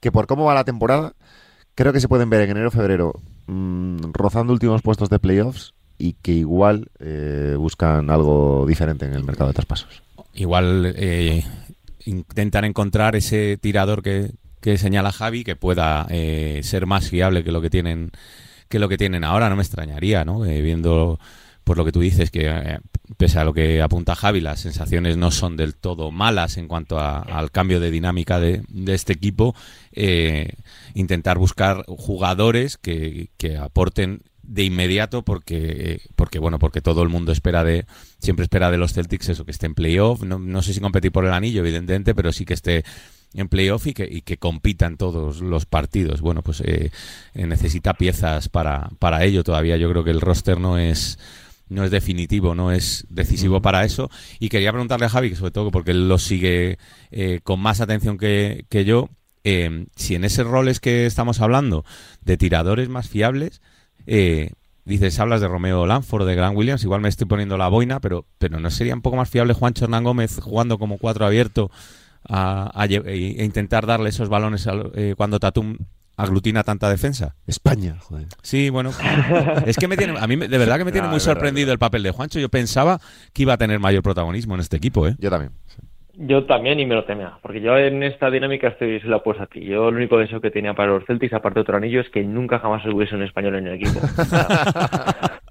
que 0.00 0.10
por 0.10 0.26
cómo 0.26 0.44
va 0.44 0.54
la 0.54 0.64
temporada, 0.64 1.14
creo 1.74 1.92
que 1.92 2.00
se 2.00 2.08
pueden 2.08 2.30
ver 2.30 2.42
en 2.42 2.50
enero 2.50 2.70
febrero 2.72 3.14
mm, 3.46 4.12
rozando 4.12 4.52
últimos 4.52 4.82
puestos 4.82 5.08
de 5.08 5.20
playoffs 5.20 5.74
y 5.98 6.14
que 6.14 6.32
igual 6.32 6.90
eh, 6.98 7.54
buscan 7.56 8.10
algo 8.10 8.66
diferente 8.66 9.06
en 9.06 9.14
el 9.14 9.24
mercado 9.24 9.48
de 9.48 9.54
traspasos. 9.54 10.02
Igual 10.34 10.96
intentar 12.04 12.64
encontrar 12.64 13.14
ese 13.14 13.56
tirador 13.58 14.02
que, 14.02 14.32
que 14.60 14.78
señala 14.78 15.12
Javi 15.12 15.44
que 15.44 15.54
pueda 15.54 16.08
ser 16.08 16.86
más 16.86 17.08
fiable 17.08 17.44
que 17.44 17.52
lo 17.52 17.60
que 17.60 17.70
tienen 17.70 18.10
que 18.72 18.78
lo 18.78 18.88
que 18.88 18.96
tienen 18.96 19.22
ahora, 19.22 19.50
no 19.50 19.56
me 19.56 19.62
extrañaría, 19.62 20.24
¿no? 20.24 20.46
Eh, 20.46 20.62
viendo 20.62 21.20
por 21.62 21.76
lo 21.76 21.84
que 21.84 21.92
tú 21.92 22.00
dices, 22.00 22.30
que 22.30 22.48
eh, 22.48 22.78
pese 23.18 23.38
a 23.38 23.44
lo 23.44 23.52
que 23.52 23.82
apunta 23.82 24.14
Javi, 24.14 24.40
las 24.40 24.60
sensaciones 24.60 25.18
no 25.18 25.30
son 25.30 25.58
del 25.58 25.74
todo 25.74 26.10
malas 26.10 26.56
en 26.56 26.68
cuanto 26.68 26.98
al 26.98 27.50
cambio 27.50 27.80
de 27.80 27.90
dinámica 27.90 28.40
de, 28.40 28.62
este 28.86 29.12
equipo, 29.12 29.54
eh, 29.92 30.54
intentar 30.94 31.36
buscar 31.36 31.84
jugadores 31.86 32.78
que, 32.78 33.28
aporten 33.60 34.22
de 34.42 34.64
inmediato 34.64 35.22
porque 35.22 36.00
porque 36.16 36.40
bueno 36.40 36.58
porque 36.58 36.80
todo 36.80 37.04
el 37.04 37.08
mundo 37.08 37.30
espera 37.30 37.62
de 37.62 37.86
siempre 38.18 38.42
espera 38.42 38.72
de 38.72 38.76
los 38.76 38.92
Celtics 38.92 39.28
eso 39.28 39.44
que 39.44 39.52
esté 39.52 39.66
en 39.66 39.74
playoff 39.74 40.22
no, 40.24 40.40
no 40.40 40.62
sé 40.62 40.74
si 40.74 40.80
competir 40.80 41.12
por 41.12 41.24
el 41.24 41.32
anillo 41.32 41.60
evidentemente 41.60 42.12
pero 42.12 42.32
sí 42.32 42.44
que 42.44 42.54
esté 42.54 42.84
en 43.34 43.48
playoff 43.48 43.86
y 43.86 43.94
que, 43.94 44.08
y 44.10 44.22
que 44.22 44.36
compitan 44.36 44.96
todos 44.96 45.40
los 45.40 45.66
partidos. 45.66 46.20
Bueno, 46.20 46.42
pues 46.42 46.60
eh, 46.60 46.90
eh, 47.34 47.46
necesita 47.46 47.94
piezas 47.94 48.48
para, 48.48 48.90
para 48.98 49.24
ello 49.24 49.44
todavía. 49.44 49.76
Yo 49.76 49.90
creo 49.90 50.04
que 50.04 50.10
el 50.10 50.20
roster 50.20 50.58
no 50.60 50.78
es 50.78 51.18
no 51.68 51.84
es 51.84 51.90
definitivo, 51.90 52.54
no 52.54 52.70
es 52.70 53.06
decisivo 53.08 53.62
para 53.62 53.84
eso. 53.84 54.10
Y 54.38 54.50
quería 54.50 54.72
preguntarle 54.72 55.06
a 55.06 55.08
Javi, 55.08 55.34
sobre 55.34 55.52
todo 55.52 55.70
porque 55.70 55.92
él 55.92 56.06
lo 56.06 56.18
sigue 56.18 56.76
eh, 57.10 57.40
con 57.42 57.60
más 57.60 57.80
atención 57.80 58.18
que, 58.18 58.66
que 58.68 58.84
yo, 58.84 59.08
si 59.42 60.14
en 60.14 60.24
esos 60.24 60.46
roles 60.46 60.80
que 60.80 61.06
estamos 61.06 61.40
hablando 61.40 61.86
de 62.20 62.36
tiradores 62.36 62.90
más 62.90 63.08
fiables, 63.08 63.62
dices, 64.84 65.18
hablas 65.18 65.40
de 65.40 65.48
Romeo 65.48 65.86
Lanford, 65.86 66.26
de 66.26 66.34
Grant 66.34 66.58
Williams, 66.58 66.84
igual 66.84 67.00
me 67.00 67.08
estoy 67.08 67.26
poniendo 67.26 67.56
la 67.56 67.68
boina, 67.68 68.00
pero, 68.00 68.26
pero 68.36 68.60
¿no 68.60 68.70
sería 68.70 68.94
un 68.94 69.00
poco 69.00 69.16
más 69.16 69.30
fiable 69.30 69.54
Juan 69.54 69.72
Hernán 69.80 70.04
Gómez 70.04 70.40
jugando 70.40 70.78
como 70.78 70.98
cuatro 70.98 71.24
abierto 71.24 71.70
a, 72.28 72.86
e 72.86 73.44
intentar 73.44 73.86
darle 73.86 74.10
esos 74.10 74.28
balones 74.28 74.68
eh, 74.94 75.14
cuando 75.16 75.38
Tatum 75.38 75.76
aglutina 76.16 76.62
tanta 76.62 76.88
defensa. 76.88 77.34
España, 77.46 77.96
joder. 78.00 78.26
Sí, 78.42 78.70
bueno, 78.70 78.90
es 79.66 79.76
que 79.76 79.88
me 79.88 79.96
tiene, 79.96 80.18
a 80.18 80.26
mí 80.26 80.36
de 80.36 80.58
verdad 80.58 80.78
que 80.78 80.84
me 80.84 80.92
tiene 80.92 81.08
muy 81.08 81.20
sorprendido 81.20 81.72
el 81.72 81.78
papel 81.78 82.02
de 82.02 82.10
Juancho. 82.10 82.38
Yo 82.38 82.48
pensaba 82.48 82.98
que 83.32 83.42
iba 83.42 83.54
a 83.54 83.58
tener 83.58 83.78
mayor 83.80 84.02
protagonismo 84.02 84.54
en 84.54 84.60
este 84.60 84.76
equipo, 84.76 85.06
¿eh? 85.06 85.16
Yo 85.18 85.30
también. 85.30 85.52
Yo 86.14 86.44
también 86.44 86.78
y 86.78 86.84
me 86.84 86.94
lo 86.94 87.04
temía, 87.04 87.38
porque 87.40 87.62
yo 87.62 87.76
en 87.78 88.02
esta 88.02 88.30
dinámica 88.30 88.68
estoy 88.68 89.00
se 89.00 89.08
la 89.08 89.22
puesto 89.22 89.44
a 89.44 89.46
ti. 89.46 89.64
Yo 89.64 89.90
lo 89.90 89.96
único 89.96 90.18
deseo 90.18 90.42
que 90.42 90.50
tenía 90.50 90.74
para 90.74 90.92
los 90.92 91.06
Celtics, 91.06 91.32
aparte 91.32 91.58
de 91.58 91.62
otro 91.62 91.78
anillo, 91.78 92.02
es 92.02 92.10
que 92.10 92.22
nunca 92.22 92.58
jamás 92.58 92.84
hubiese 92.84 93.14
un 93.14 93.22
español 93.22 93.54
en 93.54 93.66
el 93.68 93.74
equipo. 93.74 93.98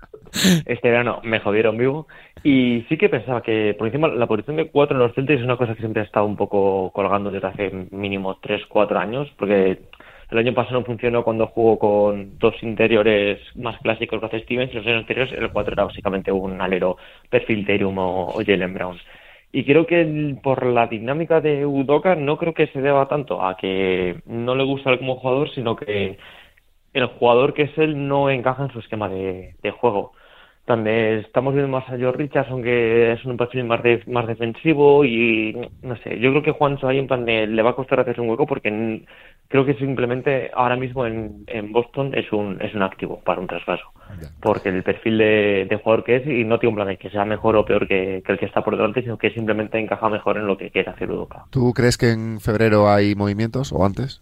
este 0.65 0.89
verano 0.89 1.19
me 1.23 1.39
jodieron 1.39 1.77
vivo 1.77 2.07
y 2.43 2.85
sí 2.89 2.97
que 2.97 3.09
pensaba 3.09 3.41
que 3.41 3.75
por 3.77 3.87
encima 3.87 4.07
la 4.07 4.27
posición 4.27 4.55
de 4.57 4.69
cuatro 4.69 4.95
en 4.95 5.03
los 5.03 5.13
Celtics 5.13 5.39
es 5.39 5.45
una 5.45 5.57
cosa 5.57 5.73
que 5.73 5.81
siempre 5.81 6.01
ha 6.01 6.05
estado 6.05 6.25
un 6.25 6.35
poco 6.35 6.91
colgando 6.91 7.29
desde 7.29 7.47
hace 7.47 7.71
mínimo 7.91 8.37
tres, 8.41 8.65
cuatro 8.67 8.97
años, 8.97 9.31
porque 9.37 9.79
el 10.31 10.37
año 10.37 10.53
pasado 10.53 10.79
no 10.79 10.85
funcionó 10.85 11.23
cuando 11.23 11.47
jugó 11.47 11.77
con 11.77 12.39
dos 12.39 12.55
interiores 12.63 13.39
más 13.55 13.77
clásicos 13.81 14.19
que 14.19 14.25
hace 14.25 14.39
Stevens 14.39 14.71
y 14.71 14.77
los 14.77 14.85
años 14.87 14.99
anteriores 14.99 15.33
el 15.33 15.51
4 15.51 15.73
era 15.73 15.83
básicamente 15.83 16.31
un 16.31 16.61
alero 16.61 16.97
perfil 17.29 17.65
Terium 17.65 17.97
o, 17.97 18.41
Jalen 18.45 18.73
Brown. 18.73 18.97
Y 19.51 19.65
creo 19.65 19.85
que 19.85 20.37
por 20.41 20.65
la 20.65 20.87
dinámica 20.87 21.41
de 21.41 21.65
Udoka 21.65 22.15
no 22.15 22.37
creo 22.37 22.53
que 22.53 22.67
se 22.67 22.81
deba 22.81 23.09
tanto 23.09 23.43
a 23.43 23.57
que 23.57 24.21
no 24.25 24.55
le 24.55 24.63
gusta 24.63 24.91
él 24.91 24.99
como 24.99 25.17
jugador, 25.17 25.51
sino 25.53 25.75
que 25.75 26.17
el 26.93 27.05
jugador 27.07 27.53
que 27.53 27.63
es 27.63 27.77
él 27.77 28.07
no 28.07 28.29
encaja 28.29 28.63
en 28.63 28.71
su 28.71 28.79
esquema 28.79 29.09
de 29.09 29.71
juego. 29.79 30.13
También 30.65 31.19
estamos 31.19 31.53
viendo 31.53 31.71
más 31.71 31.87
a 31.89 31.97
George 31.97 32.19
Richardson, 32.19 32.61
que 32.61 33.13
es 33.13 33.25
un 33.25 33.35
perfil 33.35 33.65
más, 33.65 33.81
más 34.07 34.27
defensivo 34.27 35.03
y 35.03 35.57
no 35.81 35.95
sé, 35.97 36.19
yo 36.19 36.29
creo 36.29 36.43
que 36.43 36.51
Juancho 36.51 36.87
ahí 36.87 36.99
en 36.99 37.07
plan 37.07 37.25
le 37.25 37.61
va 37.61 37.71
a 37.71 37.75
costar 37.75 37.99
hacerse 37.99 38.21
un 38.21 38.29
hueco 38.29 38.45
porque 38.45 39.03
creo 39.51 39.65
que 39.65 39.73
simplemente 39.75 40.49
ahora 40.53 40.77
mismo 40.77 41.05
en, 41.05 41.43
en 41.47 41.71
Boston 41.73 42.11
es 42.15 42.31
un, 42.31 42.61
es 42.61 42.73
un 42.73 42.83
activo 42.83 43.19
para 43.19 43.41
un 43.41 43.47
traspaso. 43.47 43.83
Porque 44.41 44.69
el 44.69 44.83
perfil 44.83 45.17
de, 45.17 45.79
jugador 45.83 46.03
que 46.03 46.15
es, 46.17 46.27
y 46.27 46.43
no 46.43 46.59
tiene 46.59 46.71
un 46.71 46.75
plan 46.75 46.87
de 46.87 46.97
que 46.97 47.09
sea 47.09 47.25
mejor 47.25 47.55
o 47.55 47.65
peor 47.65 47.87
que, 47.87 48.23
el 48.25 48.39
que 48.39 48.45
está 48.45 48.63
por 48.63 48.75
delante, 48.75 49.01
sino 49.01 49.17
que 49.17 49.31
simplemente 49.31 49.79
encaja 49.79 50.09
mejor 50.09 50.37
en 50.37 50.47
lo 50.47 50.57
que 50.57 50.69
quiere 50.69 50.89
hacer 50.89 51.11
Udoka. 51.11 51.45
¿Tú 51.49 51.73
crees 51.73 51.97
que 51.97 52.11
en 52.11 52.39
febrero 52.39 52.89
hay 52.89 53.15
movimientos 53.15 53.71
o 53.73 53.85
antes? 53.85 54.21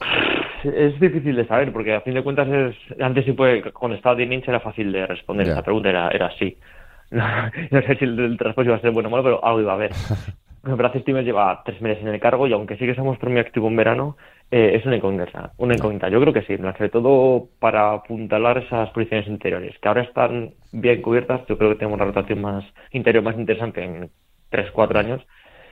es 0.64 1.00
difícil 1.00 1.36
de 1.36 1.46
saber, 1.46 1.72
porque 1.72 1.94
a 1.94 2.00
fin 2.00 2.14
de 2.14 2.22
cuentas 2.22 2.48
es, 2.48 3.00
antes 3.00 3.24
sí 3.24 3.32
puede, 3.32 3.62
cuando 3.72 3.96
estaba 3.96 4.16
Lynch 4.16 4.48
era 4.48 4.60
fácil 4.60 4.92
de 4.92 5.06
responder 5.06 5.48
esa 5.48 5.62
pregunta, 5.62 5.88
era, 5.88 6.08
era 6.10 6.26
así. 6.26 6.56
No, 7.12 7.82
sé 7.82 7.96
si 7.96 8.04
el, 8.04 8.36
transporte 8.38 8.68
iba 8.68 8.76
a 8.76 8.80
ser 8.80 8.92
bueno 8.92 9.08
o 9.08 9.10
malo, 9.10 9.24
pero 9.24 9.44
algo 9.44 9.60
iba 9.60 9.72
a 9.72 9.74
haber. 9.74 9.90
Brad 10.62 10.96
Stevens 11.00 11.26
lleva 11.26 11.60
tres 11.64 11.82
meses 11.82 12.02
en 12.04 12.08
el 12.14 12.20
cargo 12.20 12.46
y 12.46 12.52
aunque 12.52 12.76
sí 12.76 12.86
que 12.86 12.94
somos 12.94 13.20
muy 13.20 13.40
activo 13.40 13.66
en 13.66 13.74
verano, 13.74 14.16
eh, 14.52 14.72
es 14.74 14.86
una 14.86 14.94
incógnita, 14.96 15.52
una 15.56 15.74
incógnita. 15.74 16.08
Yo 16.08 16.20
creo 16.20 16.32
que 16.32 16.42
sí, 16.42 16.56
sobre 16.56 16.88
todo 16.88 17.48
para 17.58 17.94
apuntalar 17.94 18.58
esas 18.58 18.90
posiciones 18.90 19.26
interiores, 19.26 19.76
que 19.80 19.88
ahora 19.88 20.02
están 20.02 20.52
bien 20.70 21.02
cubiertas. 21.02 21.40
Yo 21.48 21.58
creo 21.58 21.70
que 21.70 21.76
tenemos 21.76 21.96
una 21.96 22.04
rotación 22.04 22.42
más 22.42 22.64
interior 22.92 23.24
más 23.24 23.36
interesante 23.36 23.82
en 23.82 24.10
tres, 24.50 24.70
cuatro 24.70 25.00
años 25.00 25.20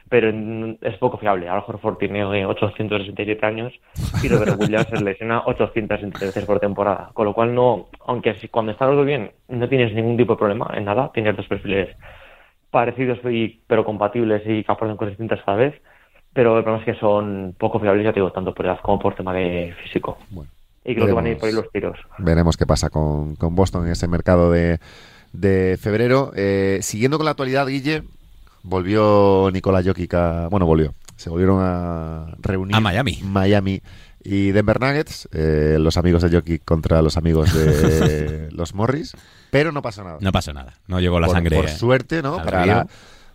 pero 0.08 0.30
es 0.80 0.96
poco 0.98 1.18
fiable. 1.18 1.48
Al 1.48 1.62
Horford 1.66 1.98
tiene 1.98 2.24
867 2.24 3.44
años 3.44 3.72
y 4.22 4.28
Robert 4.28 4.56
Williams 4.58 4.88
se 4.88 5.02
lesiona 5.02 5.42
863 5.44 6.44
por 6.44 6.60
temporada. 6.60 7.10
Con 7.12 7.26
lo 7.26 7.34
cual, 7.34 7.54
no, 7.54 7.88
aunque 8.06 8.34
cuando 8.50 8.72
está 8.72 8.86
todo 8.86 9.04
bien 9.04 9.32
no 9.48 9.68
tienes 9.68 9.92
ningún 9.94 10.16
tipo 10.16 10.34
de 10.34 10.38
problema 10.38 10.70
en 10.74 10.84
nada, 10.84 11.10
tienes 11.12 11.36
dos 11.36 11.46
perfiles 11.46 11.94
parecidos 12.70 13.18
y, 13.24 13.60
pero 13.66 13.84
compatibles 13.84 14.42
y 14.46 14.64
que 14.64 14.72
aportan 14.72 14.96
cosas 14.96 15.12
distintas 15.12 15.40
cada 15.44 15.56
vez, 15.56 15.74
pero 16.32 16.58
el 16.58 16.64
problema 16.64 16.84
es 16.84 16.94
que 16.94 17.00
son 17.00 17.54
poco 17.58 17.80
fiables, 17.80 18.04
ya 18.04 18.12
te 18.12 18.20
digo, 18.20 18.32
tanto 18.32 18.54
por 18.54 18.66
edad 18.66 18.78
como 18.82 18.98
por 18.98 19.14
tema 19.14 19.32
de 19.32 19.74
físico. 19.82 20.18
y 20.84 20.94
creo 20.94 21.06
que 21.06 21.12
van 21.12 21.26
a 21.26 21.30
ir 21.30 21.38
por 21.38 21.48
ahí 21.48 21.54
los 21.54 21.70
tiros. 21.70 21.98
Veremos 22.18 22.56
qué 22.56 22.66
pasa 22.66 22.90
con, 22.90 23.36
con 23.36 23.54
Boston 23.54 23.86
en 23.86 23.92
ese 23.92 24.06
mercado 24.08 24.50
de, 24.50 24.78
de 25.32 25.78
febrero. 25.80 26.32
Eh, 26.36 26.78
siguiendo 26.82 27.16
con 27.16 27.24
la 27.24 27.32
actualidad, 27.32 27.66
Guille, 27.66 28.02
volvió 28.62 29.50
Nicolás 29.52 29.86
Jokic 29.86 30.12
bueno, 30.50 30.66
volvió, 30.66 30.94
se 31.16 31.30
volvieron 31.30 31.60
a 31.62 32.34
reunir 32.40 32.76
a 32.76 32.80
Miami. 32.80 33.20
Miami 33.22 33.82
y 34.22 34.50
Denver 34.50 34.80
Nuggets, 34.80 35.28
eh, 35.32 35.76
los 35.80 35.96
amigos 35.96 36.22
de 36.22 36.30
Jokic 36.30 36.64
contra 36.64 37.02
los 37.02 37.16
amigos 37.16 37.52
de 37.54 38.48
los 38.52 38.74
Morris, 38.74 39.16
pero 39.50 39.72
no 39.72 39.82
pasó 39.82 40.04
nada. 40.04 40.18
No 40.20 40.32
pasó 40.32 40.52
nada, 40.52 40.74
no 40.86 41.00
llegó 41.00 41.20
la 41.20 41.28
sangre. 41.28 41.56
Por 41.56 41.68
suerte, 41.68 42.22
¿no? 42.22 42.36
Para 42.42 42.66
la, 42.66 42.86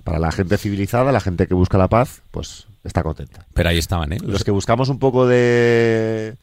para 0.03 0.19
la 0.19 0.31
gente 0.31 0.57
civilizada, 0.57 1.11
la 1.11 1.21
gente 1.21 1.47
que 1.47 1.53
busca 1.53 1.77
la 1.77 1.87
paz, 1.87 2.21
pues 2.31 2.67
está 2.83 3.03
contenta. 3.03 3.45
Pero 3.53 3.69
ahí 3.69 3.77
estaban, 3.77 4.13
¿eh? 4.13 4.17
Los, 4.21 4.43
que 4.43 4.51
buscamos 4.51 4.89
un 4.89 4.99
poco 4.99 5.25
de... 5.25 6.35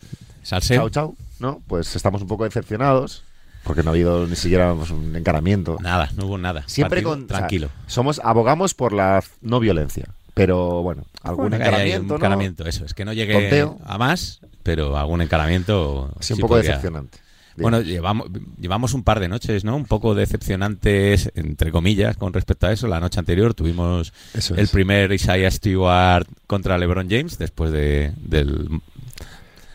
Salseo. 0.43 0.89
Chau, 0.89 0.91
chau, 0.91 1.17
¿no? 1.39 1.61
Pues 1.67 1.95
estamos 1.95 2.23
un 2.23 2.29
poco 2.29 2.45
decepcionados 2.45 3.25
porque 3.65 3.83
no 3.83 3.91
ha 3.91 3.93
habido 3.93 4.27
ni 4.27 4.37
siquiera 4.37 4.75
pues, 4.75 4.91
un 4.91 5.15
encaramiento. 5.17 5.77
Nada, 5.81 6.11
no 6.17 6.27
hubo 6.27 6.39
nada. 6.39 6.65
Siempre 6.67 7.03
con 7.03 7.27
tranquilo. 7.27 7.69
somos 7.87 8.21
abogamos 8.25 8.75
por 8.75 8.93
la 8.93 9.23
no 9.41 9.61
violencia, 9.61 10.09
pero 10.35 10.83
bueno, 10.83 11.05
algún 11.23 11.55
encaramiento, 11.55 12.15
un 12.15 12.21
encaramiento, 12.21 12.67
eso, 12.67 12.85
es 12.85 12.95
que 12.95 13.05
no 13.05 13.13
llegue 13.13 13.69
a 13.85 13.99
más, 13.99 14.41
pero 14.63 14.97
algún 14.97 15.21
encaramiento 15.21 16.15
sí, 16.21 16.35
un 16.35 16.41
poco 16.41 16.57
decepcionante. 16.57 17.19
Bueno, 17.57 17.81
llevamos, 17.81 18.29
llevamos 18.59 18.95
un 18.95 19.03
par 19.03 19.21
de 19.21 19.29
noches, 19.29 19.65
¿no? 19.65 19.77
Un 19.77 19.85
poco 19.85 20.15
decepcionantes, 20.15 21.31
entre 21.35 21.71
comillas, 21.71 22.17
con 22.17 22.33
respecto 22.33 22.67
a 22.67 22.73
eso. 22.73 22.87
La 22.89 23.01
noche 23.01 23.19
anterior 23.19 23.55
tuvimos 23.55 24.13
el 24.57 24.69
primer 24.69 25.13
Isaiah 25.13 25.51
Stewart 25.51 26.27
contra 26.47 26.79
LeBron 26.79 27.09
James, 27.11 27.39
después 27.39 27.71
de, 27.71 28.13
del 28.17 28.81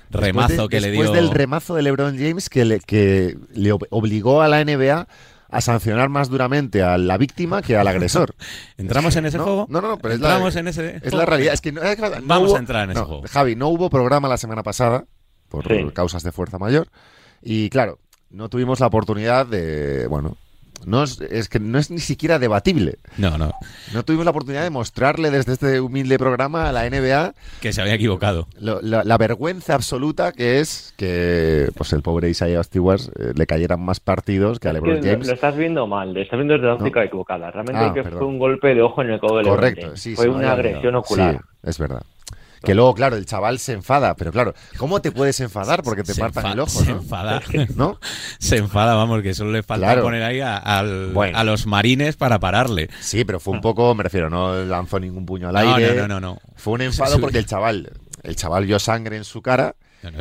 remazo 0.09 0.67
que 0.67 0.81
le 0.81 0.91
dio. 0.91 1.01
Después 1.01 1.21
del 1.21 1.31
remazo 1.31 1.75
de 1.75 1.81
LeBron 1.81 2.17
James 2.17 2.50
que 2.50 2.65
le, 2.65 2.79
que 2.79 3.38
le 3.53 3.71
obligó 3.71 4.41
a 4.41 4.47
la 4.47 4.63
NBA 4.63 5.07
a 5.50 5.62
sancionar 5.62 6.09
más 6.09 6.29
duramente 6.29 6.83
a 6.83 6.97
la 6.97 7.17
víctima 7.17 7.62
que 7.62 7.77
al 7.77 7.88
agresor. 7.88 8.35
¿Entramos 8.77 9.15
en 9.15 9.25
ese 9.25 9.38
juego? 9.38 9.67
No, 9.69 9.81
no, 9.81 9.97
pero 9.97 10.15
¿Entramos 10.15 10.50
es 10.50 10.55
la, 10.55 10.59
en 10.59 10.67
ese 10.67 11.00
Es 11.01 11.13
la 11.13 11.25
realidad. 11.25 11.53
Es 11.53 11.62
que 11.62 11.71
Vamos 12.24 12.53
a 12.55 12.59
entrar 12.59 12.85
en 12.85 12.91
ese 12.91 13.01
juego. 13.01 13.24
Javi, 13.29 13.55
no 13.55 13.69
hubo 13.69 13.89
programa 13.89 14.27
la 14.27 14.38
semana 14.38 14.63
pasada 14.63 15.05
por 15.50 15.93
causas 15.93 16.24
de 16.24 16.31
fuerza 16.31 16.57
mayor. 16.57 16.88
Y 17.41 17.69
claro, 17.69 18.00
no 18.29 18.50
tuvimos 18.50 18.79
la 18.79 18.88
oportunidad 18.88 19.45
de, 19.45 20.07
bueno, 20.07 20.38
no 20.86 21.03
es, 21.03 21.50
que 21.50 21.60
no 21.60 21.77
es 21.77 21.91
ni 21.91 22.00
siquiera 22.00 22.39
debatible. 22.39 22.96
No, 23.17 23.38
no. 23.38 23.53
No 23.94 24.03
tuvimos 24.03 24.25
la 24.25 24.32
oportunidad 24.32 24.63
de 24.63 24.70
mostrarle 24.70 25.32
desde 25.32 25.53
este 25.53 25.79
humilde 25.79 26.17
programa 26.17 26.70
a 26.70 26.72
la 26.72 26.89
NBA 26.89 27.34
que 27.62 27.74
se 27.74 27.82
había 27.82 27.94
equivocado. 27.96 28.48
la, 28.60 29.17
vergüenza 29.17 29.75
absoluta 29.75 30.32
que 30.34 30.60
es 30.60 30.94
que 30.98 31.70
pues 31.75 31.94
el 31.94 32.01
pobre 32.01 32.29
Isaiah 32.29 32.62
Stewart 32.63 33.01
eh, 33.17 33.32
le 33.36 33.48
cayeran 33.48 33.82
más 33.82 34.00
partidos 34.00 34.60
que 34.60 34.67
a 34.67 34.74
LeBron 34.74 35.01
James. 35.01 35.27
Lo, 35.27 35.34
estás 35.34 35.55
viendo 35.55 35.88
mal, 35.88 36.13
lo 36.13 36.22
estás 36.22 36.38
viendo 36.38 36.53
desde 36.53 36.67
la 36.67 36.75
óptica 36.75 37.03
equivocada. 37.03 37.50
Realmente 37.50 37.82
ah, 37.82 37.94
que 37.94 38.03
fue 38.03 38.25
un 38.25 38.38
golpe 38.38 38.75
de 38.75 38.82
ojo 38.82 39.01
en 39.01 39.12
el 39.12 39.20
codo 39.20 39.38
de 39.38 39.44
Correcto, 39.44 39.96
sí, 39.96 40.15
Fue 40.15 40.27
una 40.27 40.51
agresión 40.51 40.96
ocular. 40.96 41.36
Sí, 41.36 41.70
es 41.70 41.79
verdad. 41.79 42.03
Que 42.65 42.74
luego, 42.74 42.93
claro, 42.95 43.15
el 43.15 43.25
chaval 43.25 43.60
se 43.60 43.74
enfada, 43.74 44.15
pero 44.15 44.31
claro, 44.31 44.53
¿cómo 44.77 45.00
te 45.01 45.12
puedes 45.12 45.39
enfadar 45.39 45.84
porque 45.84 46.03
te 46.03 46.15
partan 46.15 46.53
el 46.53 46.60
ojo? 46.60 46.84
Se 46.84 46.91
enfada, 46.91 47.41
¿no? 47.75 48.00
se 48.39 48.57
enfada, 48.57 48.95
vamos, 48.95 49.22
que 49.22 49.34
solo 49.34 49.51
le 49.51 49.63
falta 49.63 50.01
poner 50.01 50.24
ahí 50.24 50.41
a, 50.41 50.84
los 51.43 51.67
marines 51.67 52.15
para 52.15 52.39
pararle. 52.39 52.89
Sí, 53.00 53.24
pero 53.24 53.39
fue 53.39 53.53
un 53.53 53.62
poco, 53.62 53.93
me 53.93 54.03
refiero, 54.03 54.29
no 54.29 54.55
lanzó 54.63 55.00
ningún 55.00 55.25
puño 55.25 55.50
al 55.50 55.57
aire. 55.57 55.95
No, 55.95 56.07
no, 56.07 56.19
no, 56.19 56.19
no. 56.19 56.39
Fue 56.55 56.74
un 56.74 56.81
enfado 56.81 57.19
porque 57.22 57.38
el 57.38 57.45
chaval, 57.45 57.91
el 58.24 58.36
chaval 58.36 58.65
vio 58.65 58.79
sangre 58.79 59.15
en 59.15 59.24
su 59.24 59.41
cara 59.41 59.75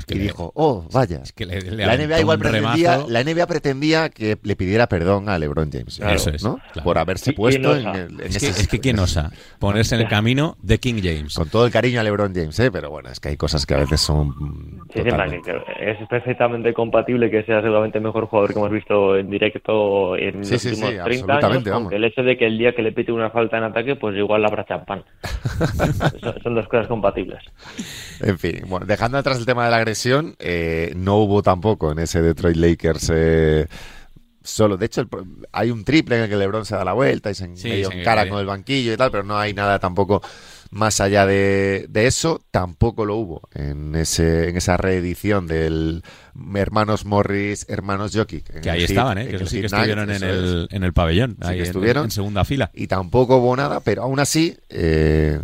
y 0.08 0.18
dijo, 0.18 0.52
oh, 0.54 0.86
vaya. 0.92 1.22
la, 1.38 1.96
NBA 1.96 2.20
igual 2.20 2.38
pretendía, 2.38 3.04
la 3.08 3.24
NBA 3.24 3.46
pretendía 3.46 4.08
que 4.08 4.38
le 4.42 4.56
pidiera 4.56 4.86
perdón 4.88 5.28
a 5.28 5.38
LeBron 5.38 5.70
James. 5.70 6.00
Eso 6.00 6.30
es, 6.30 6.42
¿no? 6.42 6.58
Por 6.82 6.98
haberse 6.98 7.32
puesto 7.32 7.74
en, 7.74 8.20
es, 8.20 8.38
que, 8.38 8.48
es 8.48 8.68
que 8.68 8.80
quién 8.80 8.98
osa 8.98 9.30
ponerse 9.58 9.94
en 9.94 10.02
el 10.02 10.08
camino 10.14 10.56
de 10.62 10.78
King 10.78 11.00
James. 11.02 11.34
Con 11.34 11.48
todo 11.48 11.66
el 11.66 11.72
cariño 11.72 12.00
a 12.00 12.02
LeBron 12.02 12.34
James, 12.34 12.58
¿eh? 12.60 12.70
pero 12.70 12.90
bueno, 12.90 13.10
es 13.10 13.20
que 13.20 13.30
hay 13.30 13.36
cosas 13.36 13.66
que 13.66 13.74
a 13.74 13.78
veces 13.78 14.00
son. 14.00 14.34
es 14.94 16.08
perfectamente 16.08 16.72
compatible 16.72 17.30
que 17.30 17.42
sea 17.44 17.60
seguramente 17.62 17.98
el 17.98 18.04
mejor 18.04 18.26
jugador 18.26 18.52
que 18.52 18.58
hemos 18.58 18.70
visto 18.70 19.16
en 19.16 19.30
directo 19.30 20.16
en 20.16 20.40
los 20.40 20.64
últimos 20.64 21.04
30 21.04 21.36
años. 21.38 21.92
El 21.92 22.04
hecho 22.04 22.22
de 22.22 22.36
que 22.36 22.46
el 22.46 22.58
día 22.58 22.74
que 22.74 22.82
le 22.82 22.92
pite 22.92 23.12
una 23.12 23.30
falta 23.30 23.58
en 23.58 23.64
ataque, 23.64 23.96
pues 23.96 24.16
igual 24.16 24.44
habrá 24.44 24.64
champán. 24.64 25.04
son 26.42 26.54
dos 26.54 26.68
cosas 26.68 26.86
compatibles. 26.86 27.42
En 28.20 28.38
fin, 28.38 28.62
bueno, 28.66 28.86
dejando 28.86 29.18
atrás 29.18 29.38
el 29.38 29.46
tema 29.46 29.64
de 29.64 29.70
la 29.74 29.80
agresión, 29.80 30.36
eh, 30.38 30.92
no 30.96 31.16
hubo 31.18 31.42
tampoco 31.42 31.92
en 31.92 31.98
ese 31.98 32.22
Detroit 32.22 32.56
Lakers. 32.56 33.10
Eh, 33.14 33.66
solo. 34.42 34.76
De 34.76 34.86
hecho, 34.86 35.00
el 35.00 35.08
hay 35.52 35.70
un 35.70 35.84
triple 35.84 36.16
en 36.16 36.22
el 36.24 36.28
que 36.28 36.36
LeBron 36.36 36.64
se 36.66 36.74
da 36.74 36.84
la 36.84 36.92
vuelta 36.92 37.30
y 37.30 37.34
se 37.34 37.54
Sí, 37.56 37.68
medio 37.68 37.90
se 37.90 37.98
encara 37.98 38.28
con 38.28 38.38
el 38.38 38.46
banquillo 38.46 38.92
y 38.92 38.96
tal, 38.96 39.10
pero 39.10 39.22
no 39.24 39.38
hay 39.38 39.54
nada 39.54 39.78
tampoco 39.78 40.20
más 40.70 41.00
allá 41.00 41.24
de, 41.24 41.86
de 41.88 42.06
eso. 42.06 42.42
Tampoco 42.50 43.04
lo 43.06 43.16
hubo 43.16 43.42
en 43.54 43.94
ese 43.94 44.48
en 44.48 44.56
esa 44.56 44.76
reedición 44.76 45.46
del 45.46 46.02
Hermanos 46.54 47.04
Morris, 47.04 47.64
Hermanos 47.68 48.12
Jokic. 48.14 48.50
en 48.54 48.60
Que 48.62 48.68
el 48.70 48.74
ahí 48.74 48.84
estaban, 48.84 49.18
¿eh? 49.18 49.28
que 49.28 49.38
sí 49.46 49.62
que 49.62 49.68
Night, 49.68 49.72
estuvieron 49.72 50.10
en 50.10 50.22
el, 50.24 50.68
en 50.70 50.82
el 50.84 50.92
pabellón, 50.92 51.36
Sí 51.40 51.46
ahí 51.48 51.54
que 51.56 51.60
en- 51.62 51.66
estuvieron. 51.68 52.04
en 52.04 52.10
segunda 52.10 52.44
fila. 52.44 52.70
Y 52.74 52.86
tampoco 52.88 53.36
hubo 53.38 53.56
nada, 53.56 53.80
pero 53.80 54.02
aún 54.02 54.18
así 54.20 54.56
eh, 54.68 55.38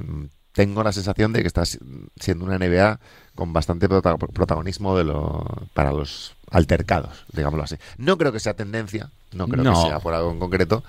tengo 0.52 0.82
la 0.82 0.92
sensación 0.92 1.32
de 1.32 1.42
que 1.42 1.46
está 1.46 1.64
si- 1.64 1.78
siendo 2.16 2.44
una 2.44 2.56
NBA 2.58 2.98
con 3.34 3.52
bastante 3.52 3.88
prota- 3.88 4.16
protagonismo 4.18 4.96
de 4.96 5.04
lo, 5.04 5.44
para 5.74 5.92
los 5.92 6.34
altercados, 6.50 7.24
digámoslo 7.32 7.64
así. 7.64 7.76
No 7.98 8.18
creo 8.18 8.32
que 8.32 8.40
sea 8.40 8.54
tendencia, 8.54 9.10
no 9.32 9.46
creo 9.48 9.62
No. 9.64 9.72
que 9.72 9.88
sea 9.88 10.00
por 10.00 10.14
algo 10.14 10.30
en 10.32 10.38
concreto, 10.40 10.82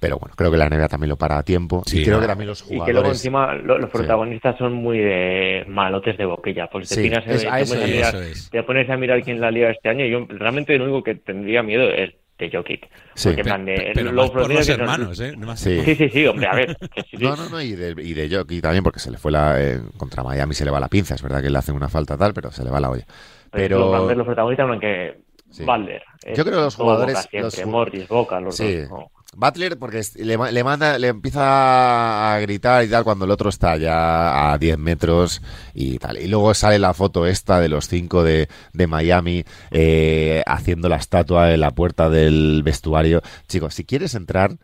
pero 0.00 0.16
bueno, 0.18 0.34
creo 0.36 0.50
que 0.50 0.56
la 0.56 0.66
NBA 0.70 0.88
también 0.88 1.08
lo 1.10 1.16
para 1.16 1.38
a 1.38 1.42
tiempo 1.42 1.82
Sí, 1.86 2.00
y 2.00 2.04
creo 2.04 2.16
no. 2.16 2.20
que 2.22 2.26
también 2.28 2.48
los 2.48 2.62
Y 2.62 2.68
que 2.68 2.74
luego 2.76 2.84
jugadores... 2.86 3.18
encima 3.18 3.54
lo- 3.54 3.78
los 3.78 3.90
protagonistas 3.90 4.56
son 4.56 4.72
muy 4.74 4.98
de 4.98 5.64
malotes 5.68 6.16
de 6.16 6.24
boquilla. 6.24 6.68
Pues 6.68 6.88
te, 6.88 6.94
Sí, 6.94 7.02
pinas, 7.02 7.24
es- 7.26 7.42
te, 7.42 7.48
a 7.48 7.50
pones 7.50 7.70
eso 7.70 7.74
a 7.80 7.84
es, 7.84 7.90
mirar, 7.90 8.14
eso 8.14 8.22
es. 8.22 8.50
te 8.50 8.62
pones 8.62 8.88
a 8.90 8.96
mirar 8.96 9.22
quién 9.22 9.40
la 9.40 9.50
liga 9.50 9.70
este 9.70 9.88
año 9.88 10.04
y 10.04 10.10
yo 10.10 10.24
realmente 10.28 10.76
lo 10.78 10.84
único 10.84 11.02
que 11.02 11.16
tendría 11.16 11.62
miedo 11.62 11.90
es 11.90 12.14
de 12.38 12.50
Jokic. 12.50 12.88
Sí. 13.14 13.30
Pe- 13.34 13.42
pe- 13.44 13.90
pero 13.94 14.12
los 14.12 14.32
más 14.32 14.42
por 14.44 14.54
los 14.54 14.68
hermanos, 14.68 15.20
¿eh? 15.20 15.34
No 15.36 15.56
Sí. 15.56 15.80
Sí, 15.84 15.94
sí, 15.96 16.08
sí, 16.08 16.26
hombre, 16.26 16.46
a 16.46 16.54
ver. 16.54 16.76
sí. 17.10 17.16
No, 17.18 17.34
no, 17.36 17.48
no, 17.48 17.60
y 17.60 17.72
de, 17.72 17.94
y 18.02 18.14
de 18.14 18.28
Jokic 18.34 18.62
también, 18.62 18.84
porque 18.84 19.00
se 19.00 19.10
le 19.10 19.18
fue 19.18 19.32
la... 19.32 19.60
eh, 19.60 19.80
contra 19.96 20.22
Miami 20.22 20.54
se 20.54 20.64
le 20.64 20.70
va 20.70 20.78
la 20.80 20.88
pinza, 20.88 21.14
es 21.14 21.22
verdad 21.22 21.42
que 21.42 21.50
le 21.50 21.58
hacen 21.58 21.74
una 21.74 21.88
falta 21.88 22.16
tal, 22.16 22.32
pero 22.34 22.50
se 22.52 22.62
le 22.64 22.70
va 22.70 22.80
la 22.80 22.90
olla. 22.90 23.04
Pero 23.50 23.92
Pero... 23.98 24.14
los 24.14 24.26
protagonistas 24.26 24.68
son 24.68 24.80
que 24.80 25.20
Sí. 25.50 25.64
Balder. 25.64 26.02
Yo 26.36 26.44
creo 26.44 26.56
que 26.56 26.60
los 26.62 26.76
jugadores- 26.76 27.18
siempre, 27.30 27.40
los 27.40 27.66
Morris, 27.66 28.06
Boca, 28.06 28.38
los 28.38 28.54
Sí. 28.54 28.80
dos. 28.82 28.90
¿no? 28.90 29.10
Butler, 29.38 29.78
porque 29.78 30.00
es- 30.00 30.16
le, 30.16 30.36
ma- 30.36 30.50
le 30.50 30.64
manda, 30.64 30.98
le 30.98 31.08
empieza 31.08 32.34
a 32.34 32.40
gritar 32.40 32.84
y 32.84 32.88
tal 32.88 33.04
cuando 33.04 33.24
el 33.24 33.30
otro 33.30 33.48
está 33.50 33.76
ya 33.76 34.52
a 34.52 34.58
10 34.58 34.76
metros 34.78 35.40
y 35.74 35.98
tal. 35.98 36.18
Y 36.18 36.26
luego 36.26 36.52
sale 36.54 36.78
la 36.78 36.92
foto 36.92 37.24
esta 37.26 37.60
de 37.60 37.68
los 37.68 37.86
cinco 37.88 38.24
de, 38.24 38.48
de 38.72 38.86
Miami 38.88 39.44
eh, 39.70 40.42
haciendo 40.46 40.88
la 40.88 40.96
estatua 40.96 41.52
en 41.54 41.60
la 41.60 41.70
puerta 41.70 42.10
del 42.10 42.62
vestuario. 42.64 43.22
Chicos, 43.46 43.74
si 43.74 43.84
quieres 43.84 44.14
entrar, 44.14 44.56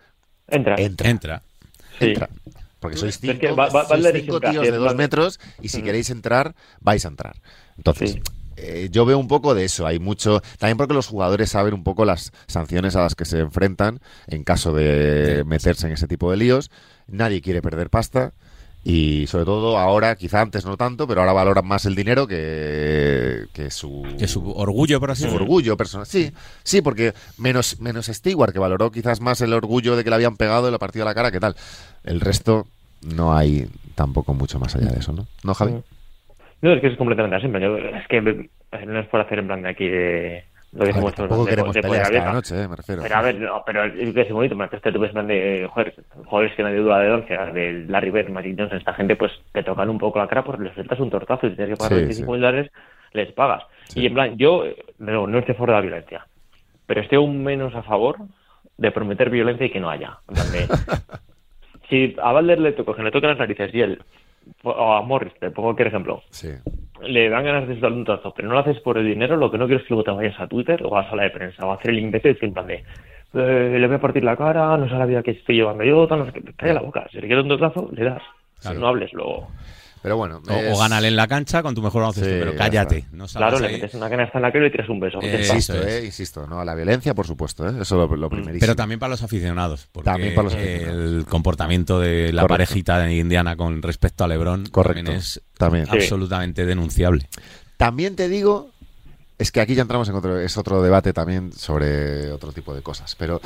Entra. 0.48 0.74
entra. 0.78 1.08
Entra. 1.10 1.42
Sí. 1.98 2.06
entra. 2.06 2.28
Porque 2.80 2.96
sois 2.98 3.14
Es 3.14 3.20
cinco, 3.20 3.38
que 3.40 3.46
sois 3.48 3.72
siempre 4.12 4.50
tíos 4.50 4.64
de 4.64 4.72
dos 4.72 4.86
plan- 4.88 4.96
metros 4.96 5.40
y 5.62 5.68
si 5.68 5.80
Mm. 5.80 5.84
queréis 5.84 6.10
entrar, 6.10 6.54
vais 6.80 7.04
a 7.04 7.08
entrar. 7.08 7.36
Entonces, 7.78 8.10
Sí. 8.12 8.22
Eh, 8.56 8.88
yo 8.90 9.04
veo 9.04 9.18
un 9.18 9.28
poco 9.28 9.54
de 9.54 9.64
eso. 9.64 9.86
Hay 9.86 9.98
mucho. 9.98 10.42
También 10.58 10.76
porque 10.76 10.94
los 10.94 11.06
jugadores 11.06 11.50
saben 11.50 11.74
un 11.74 11.84
poco 11.84 12.04
las 12.04 12.32
sanciones 12.46 12.96
a 12.96 13.02
las 13.02 13.14
que 13.14 13.24
se 13.24 13.40
enfrentan 13.40 14.00
en 14.26 14.44
caso 14.44 14.74
de 14.74 15.44
meterse 15.46 15.86
en 15.86 15.92
ese 15.92 16.06
tipo 16.06 16.30
de 16.30 16.36
líos. 16.36 16.70
Nadie 17.06 17.42
quiere 17.42 17.62
perder 17.62 17.90
pasta. 17.90 18.32
Y 18.86 19.26
sobre 19.28 19.46
todo 19.46 19.78
ahora, 19.78 20.14
quizá 20.14 20.42
antes 20.42 20.66
no 20.66 20.76
tanto, 20.76 21.08
pero 21.08 21.22
ahora 21.22 21.32
valoran 21.32 21.66
más 21.66 21.86
el 21.86 21.94
dinero 21.94 22.26
que, 22.26 23.46
que 23.54 23.70
su, 23.70 24.02
Que 24.18 24.28
su 24.28 24.46
orgullo, 24.50 25.00
por 25.00 25.10
así 25.10 25.22
su 25.22 25.34
orgullo 25.34 25.74
personal. 25.78 26.06
Sí, 26.06 26.30
sí, 26.62 26.82
porque 26.82 27.14
menos, 27.38 27.80
menos 27.80 28.06
Stewart, 28.06 28.52
que 28.52 28.58
valoró 28.58 28.92
quizás 28.92 29.22
más 29.22 29.40
el 29.40 29.54
orgullo 29.54 29.96
de 29.96 30.04
que 30.04 30.10
le 30.10 30.16
habían 30.16 30.36
pegado 30.36 30.68
y 30.68 30.70
le 30.70 30.78
partido 30.78 31.06
la 31.06 31.14
cara, 31.14 31.32
que 31.32 31.40
tal. 31.40 31.56
El 32.04 32.20
resto 32.20 32.66
no 33.00 33.34
hay 33.34 33.70
tampoco 33.94 34.34
mucho 34.34 34.58
más 34.58 34.76
allá 34.76 34.90
de 34.90 35.00
eso, 35.00 35.14
¿no? 35.14 35.26
¿No, 35.42 35.54
Javi? 35.54 35.76
No, 36.64 36.72
es 36.72 36.80
que 36.80 36.86
es 36.86 36.96
completamente 36.96 37.36
así. 37.36 37.46
yo- 37.60 37.76
es 37.76 38.06
que 38.08 38.22
no 38.22 38.98
es 38.98 39.06
por 39.08 39.20
hacer 39.20 39.38
en 39.38 39.46
plan 39.46 39.60
de 39.62 39.68
aquí 39.68 39.86
de 39.86 40.44
lo 40.72 40.84
que 40.86 40.90
A 40.92 40.94
ver, 41.00 41.12
tampoco 41.12 41.44
de- 41.44 41.50
queremos 41.50 41.74
de 41.74 41.82
peleas 41.82 42.08
poder 42.08 42.22
cada 42.22 42.30
abierta. 42.30 42.32
noche, 42.32 42.62
eh, 42.64 42.68
me 42.68 42.76
refiero. 42.76 43.02
Pero 43.02 43.16
a 43.16 43.22
ver, 43.22 43.34
no, 43.38 43.62
pero 43.66 43.84
es 43.84 44.30
bonito, 44.32 44.56
porque 44.56 44.76
este 44.76 44.90
tú 44.90 44.98
ves 44.98 45.10
en 45.10 45.12
plan 45.14 45.26
de, 45.28 45.68
joder, 45.70 45.94
jugadores 46.24 46.56
que 46.56 46.62
nadie 46.62 46.78
duda 46.78 46.98
de 47.00 47.10
once, 47.12 47.36
de 47.52 47.84
Larry 47.86 48.10
Bird, 48.10 48.30
Magic 48.30 48.56
Johnson, 48.58 48.78
esta 48.78 48.94
gente, 48.94 49.14
pues 49.14 49.30
te 49.52 49.62
tocan 49.62 49.90
un 49.90 49.98
poco 49.98 50.18
la 50.18 50.26
cara 50.26 50.42
porque 50.42 50.64
les 50.64 50.72
sueltas 50.74 50.98
un 51.00 51.10
tortazo 51.10 51.46
y 51.46 51.50
si 51.50 51.56
tienes 51.56 51.74
que 51.74 51.78
pagar 51.78 51.92
Sí, 51.92 51.98
25 52.00 52.26
sí. 52.26 52.32
mil 52.32 52.40
dólares, 52.40 52.72
les 53.12 53.30
pagas. 53.32 53.62
Sí. 53.88 54.00
Y 54.00 54.06
en 54.06 54.14
plan, 54.14 54.36
yo 54.38 54.64
no, 54.98 55.26
no 55.26 55.38
estoy 55.38 55.52
a 55.52 55.56
favor 55.58 55.68
de 55.68 55.74
la 55.76 55.80
violencia, 55.82 56.26
pero 56.86 57.02
estoy 57.02 57.16
aún 57.16 57.44
menos 57.44 57.74
a 57.74 57.82
favor 57.82 58.16
de 58.78 58.90
prometer 58.90 59.28
violencia 59.30 59.66
y 59.66 59.70
que 59.70 59.80
no 59.80 59.90
haya. 59.90 60.18
En 60.28 60.34
plan 60.34 60.50
de, 60.50 60.66
si 61.88 62.16
a 62.22 62.32
Balder 62.32 62.58
le 62.58 62.72
toco, 62.72 62.94
que 62.94 63.02
le 63.02 63.10
tocan 63.12 63.30
las 63.30 63.38
narices 63.38 63.72
y 63.74 63.80
él, 63.82 64.02
a 64.64 65.02
Morris, 65.02 65.32
te 65.40 65.50
pongo 65.50 65.68
cualquier 65.68 65.88
ejemplo, 65.88 66.22
Sí. 66.30 66.48
le 67.02 67.28
dan 67.28 67.44
ganas 67.44 67.68
de 67.68 67.76
darle 67.76 67.98
un 67.98 68.04
trozo, 68.04 68.32
pero 68.34 68.48
no 68.48 68.54
lo 68.54 68.60
haces 68.60 68.80
por 68.80 68.98
el 68.98 69.06
dinero, 69.06 69.36
lo 69.36 69.50
que 69.50 69.58
no 69.58 69.66
quiero 69.66 69.80
es 69.80 69.86
que 69.86 69.94
luego 69.94 70.04
te 70.04 70.10
vayas 70.10 70.38
a 70.40 70.46
Twitter 70.48 70.82
o 70.84 70.96
a 70.96 71.02
la 71.02 71.10
sala 71.10 71.22
de 71.24 71.30
prensa 71.30 71.66
o 71.66 71.70
a 71.70 71.74
hacer 71.74 71.90
el 71.90 71.98
imbécil 71.98 72.32
decir 72.34 72.48
en 72.48 72.54
plan 72.54 72.66
de 72.66 72.84
eh, 73.36 73.76
le 73.80 73.86
voy 73.88 73.96
a 73.96 74.00
partir 74.00 74.22
la 74.22 74.36
cara, 74.36 74.76
no 74.76 74.88
sé 74.88 74.94
la 74.94 75.06
vida 75.06 75.22
que 75.22 75.32
estoy 75.32 75.56
llevando 75.56 75.82
yo, 75.82 76.06
tal, 76.06 76.20
no 76.20 76.26
sé 76.26 76.32
qué. 76.32 76.52
Calla 76.56 76.74
la 76.74 76.80
boca, 76.82 77.06
si 77.10 77.20
le 77.20 77.26
quieres 77.26 77.44
un 77.44 77.56
trozo, 77.56 77.88
le 77.92 78.04
das. 78.04 78.22
Claro. 78.62 78.78
No 78.78 78.86
hables 78.88 79.12
luego. 79.12 79.48
Pero 80.04 80.18
bueno. 80.18 80.42
O, 80.46 80.52
es- 80.52 80.76
o 80.76 80.78
gánale 80.78 81.08
en 81.08 81.16
la 81.16 81.26
cancha 81.26 81.62
con 81.62 81.74
tu 81.74 81.80
mejor 81.80 82.02
baloncesto, 82.02 82.28
Sí, 82.28 82.36
pero 82.38 82.54
cállate. 82.54 83.06
No 83.12 83.26
Claro, 83.26 83.58
le 83.58 83.70
metes 83.70 83.94
una 83.94 84.10
canasta 84.10 84.36
en 84.38 84.42
la 84.42 84.52
cara 84.52 84.60
y 84.66 84.68
le 84.68 84.70
tiras 84.70 84.88
un 84.90 85.00
beso. 85.00 85.18
Eh, 85.22 85.40
está. 85.40 85.54
Insisto, 85.54 85.80
es. 85.82 85.86
eh, 85.86 86.04
insisto, 86.04 86.46
no 86.46 86.60
a 86.60 86.64
la 86.66 86.74
violencia, 86.74 87.14
por 87.14 87.26
supuesto, 87.26 87.66
eh, 87.66 87.72
eso 87.80 87.96
lo, 87.96 88.14
lo 88.14 88.28
primerísimo. 88.28 88.60
Pero 88.60 88.76
también 88.76 89.00
para 89.00 89.08
los 89.10 89.22
aficionados, 89.22 89.88
porque 89.90 90.04
También 90.10 90.34
para 90.34 90.44
los 90.44 90.54
el 90.56 90.60
aficionados. 90.76 91.24
comportamiento 91.24 91.98
de 92.00 92.34
la 92.34 92.42
Correcto. 92.42 92.48
parejita 92.52 92.98
de 92.98 93.14
Indiana 93.14 93.56
con 93.56 93.80
respecto 93.80 94.24
a 94.24 94.28
LeBron 94.28 94.66
Correcto. 94.66 95.04
también 95.04 95.16
es 95.16 95.42
También. 95.56 95.86
Sí. 95.86 95.92
absolutamente 95.96 96.66
denunciable. 96.66 97.26
También 97.78 98.14
te 98.14 98.28
digo, 98.28 98.70
es 99.38 99.50
que 99.52 99.62
aquí 99.62 99.74
ya 99.74 99.82
entramos 99.82 100.06
en 100.10 100.16
otro, 100.16 100.38
es 100.38 100.56
otro 100.58 100.82
debate 100.82 101.14
también 101.14 101.50
sobre 101.54 102.30
otro 102.30 102.52
tipo 102.52 102.74
de 102.74 102.82
cosas, 102.82 103.16
pero 103.16 103.40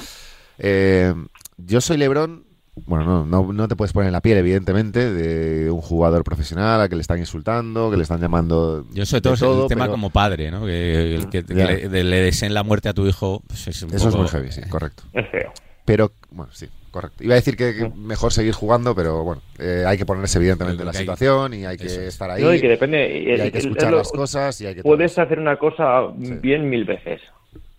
eh, 0.59 1.15
yo 1.57 1.81
soy 1.81 1.99
Lebron, 1.99 2.45
bueno, 2.87 3.05
no, 3.05 3.25
no, 3.27 3.53
no 3.53 3.69
te 3.69 3.77
puedes 3.77 3.93
poner 3.93 4.09
en 4.09 4.13
la 4.13 4.21
piel, 4.21 4.39
evidentemente, 4.39 5.13
de 5.13 5.71
un 5.71 5.81
jugador 5.81 6.25
profesional 6.25 6.81
al 6.81 6.89
que 6.89 6.95
le 6.97 7.03
están 7.03 7.19
insultando, 7.19 7.91
que 7.91 7.97
le 7.97 8.03
están 8.03 8.21
llamando... 8.21 8.87
Yo 8.93 9.07
sobre 9.07 9.21
todo, 9.23 9.37
todo, 9.37 9.63
el 9.65 9.69
tema 9.69 9.85
pero 9.85 9.93
como 9.93 10.11
padre, 10.11 10.51
¿no? 10.51 10.65
Que, 10.67 11.15
el 11.15 11.29
que, 11.31 11.43
le, 11.43 11.89
de- 11.89 12.05
le 12.05 12.21
deseen 12.21 12.55
la 12.55 12.63
muerte 12.63 12.89
a 12.89 12.93
tu 12.95 13.07
hijo, 13.07 13.43
pues 13.47 13.67
es 13.69 13.83
un 13.83 13.95
Eso 13.95 14.09
es 14.09 14.15
muy 14.17 14.29
heavy, 14.29 14.53
sí, 14.53 14.63
correcto. 14.69 15.03
Es 15.13 15.29
feo. 15.31 15.53
Pero, 15.85 16.13
bueno, 16.31 16.53
sí, 16.53 16.69
correcto. 16.91 17.25
Iba 17.25 17.35
a 17.35 17.37
decir 17.37 17.57
que, 17.57 17.75
que 17.75 17.91
mejor 17.97 18.33
seguir 18.33 18.53
jugando, 18.53 18.95
pero 18.95 19.25
bueno, 19.25 19.41
eh, 19.59 19.85
hay 19.87 19.97
que 19.97 20.05
ponerse 20.05 20.39
evidentemente 20.39 20.83
en 20.83 20.87
la 20.87 20.93
hay- 20.93 20.99
situación 20.99 21.55
y 21.55 21.65
hay 21.65 21.77
que 21.77 21.87
Eso 21.87 22.01
estar 22.03 22.31
ahí. 22.31 22.43
No, 22.43 22.53
y 22.53 22.61
que 22.61 22.69
depende. 22.69 23.19
y 23.21 23.31
hay 23.31 23.51
que 23.51 23.59
es- 23.59 23.65
es 23.65 23.71
escuchar 23.71 23.91
lo- 23.91 23.99
las 23.99 24.13
cosas 24.13 24.61
y 24.61 24.67
hay 24.67 24.75
que... 24.75 24.83
Puedes 24.83 25.19
hacer 25.19 25.39
una 25.39 25.57
cosa 25.57 26.09
Sí. 26.23 26.35
bien 26.43 26.69
mil 26.69 26.85
veces, 26.85 27.21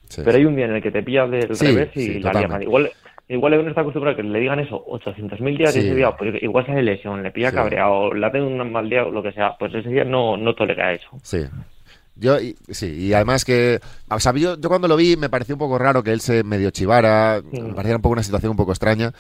Sí, 0.08 0.22
pero 0.26 0.32
sí. 0.32 0.38
hay 0.38 0.46
un 0.46 0.56
día 0.56 0.66
en 0.66 0.76
el 0.76 0.82
que 0.82 0.90
te 0.90 1.04
pillas 1.04 1.30
del 1.30 1.56
Sí, 1.56 1.68
revés 1.68 1.90
y 1.96 2.06
sí, 2.08 2.20
la 2.20 2.48
mal. 2.48 2.64
Igual, 2.64 2.90
igual 3.30 3.52
Lebron 3.52 3.70
está 3.70 3.82
acostumbrado 3.82 4.14
a 4.16 4.18
que 4.18 4.24
le 4.24 4.40
digan 4.40 4.60
eso 4.60 4.84
800.000 4.88 5.58
días 5.58 5.74
Sí. 5.74 5.80
y 5.80 5.86
ese 5.86 5.96
día, 5.96 6.12
pues 6.18 6.42
igual 6.44 6.66
sale 6.66 6.84
lesión, 6.84 7.24
le 7.24 7.32
pilla 7.32 7.52
Sí. 7.52 7.56
cabreado, 7.56 8.14
le 8.14 8.26
hacen 8.26 8.42
un 8.44 8.72
mal 8.72 8.90
día 8.90 9.06
o 9.06 9.12
lo 9.12 9.24
que 9.24 9.32
sea, 9.32 9.56
pues 9.58 9.74
ese 9.74 9.90
día 9.90 10.04
no, 10.04 10.36
no 10.36 10.54
tolera 10.56 10.92
eso. 10.94 11.08
Sí. 11.24 11.44
Yo, 12.16 12.38
y- 12.42 12.56
sí, 12.70 12.88
y 13.08 13.14
además 13.14 13.46
que, 13.46 13.80
o 14.10 14.20
sea, 14.20 14.34
yo, 14.34 14.60
yo 14.60 14.68
cuando 14.68 14.90
lo 14.90 14.98
vi 14.98 15.16
me 15.16 15.30
pareció 15.30 15.56
un 15.56 15.60
poco 15.60 15.78
raro 15.78 16.04
que 16.04 16.12
él 16.12 16.20
se 16.20 16.44
medio 16.44 16.70
chivara, 16.72 17.40
Sí. 17.52 17.62
me 17.62 17.74
parecía 17.74 17.96
un 17.96 18.02
poco 18.02 18.14
una 18.14 18.24
situación 18.24 18.52
un 18.52 18.58
poco 18.58 18.72
extraña, 18.74 19.14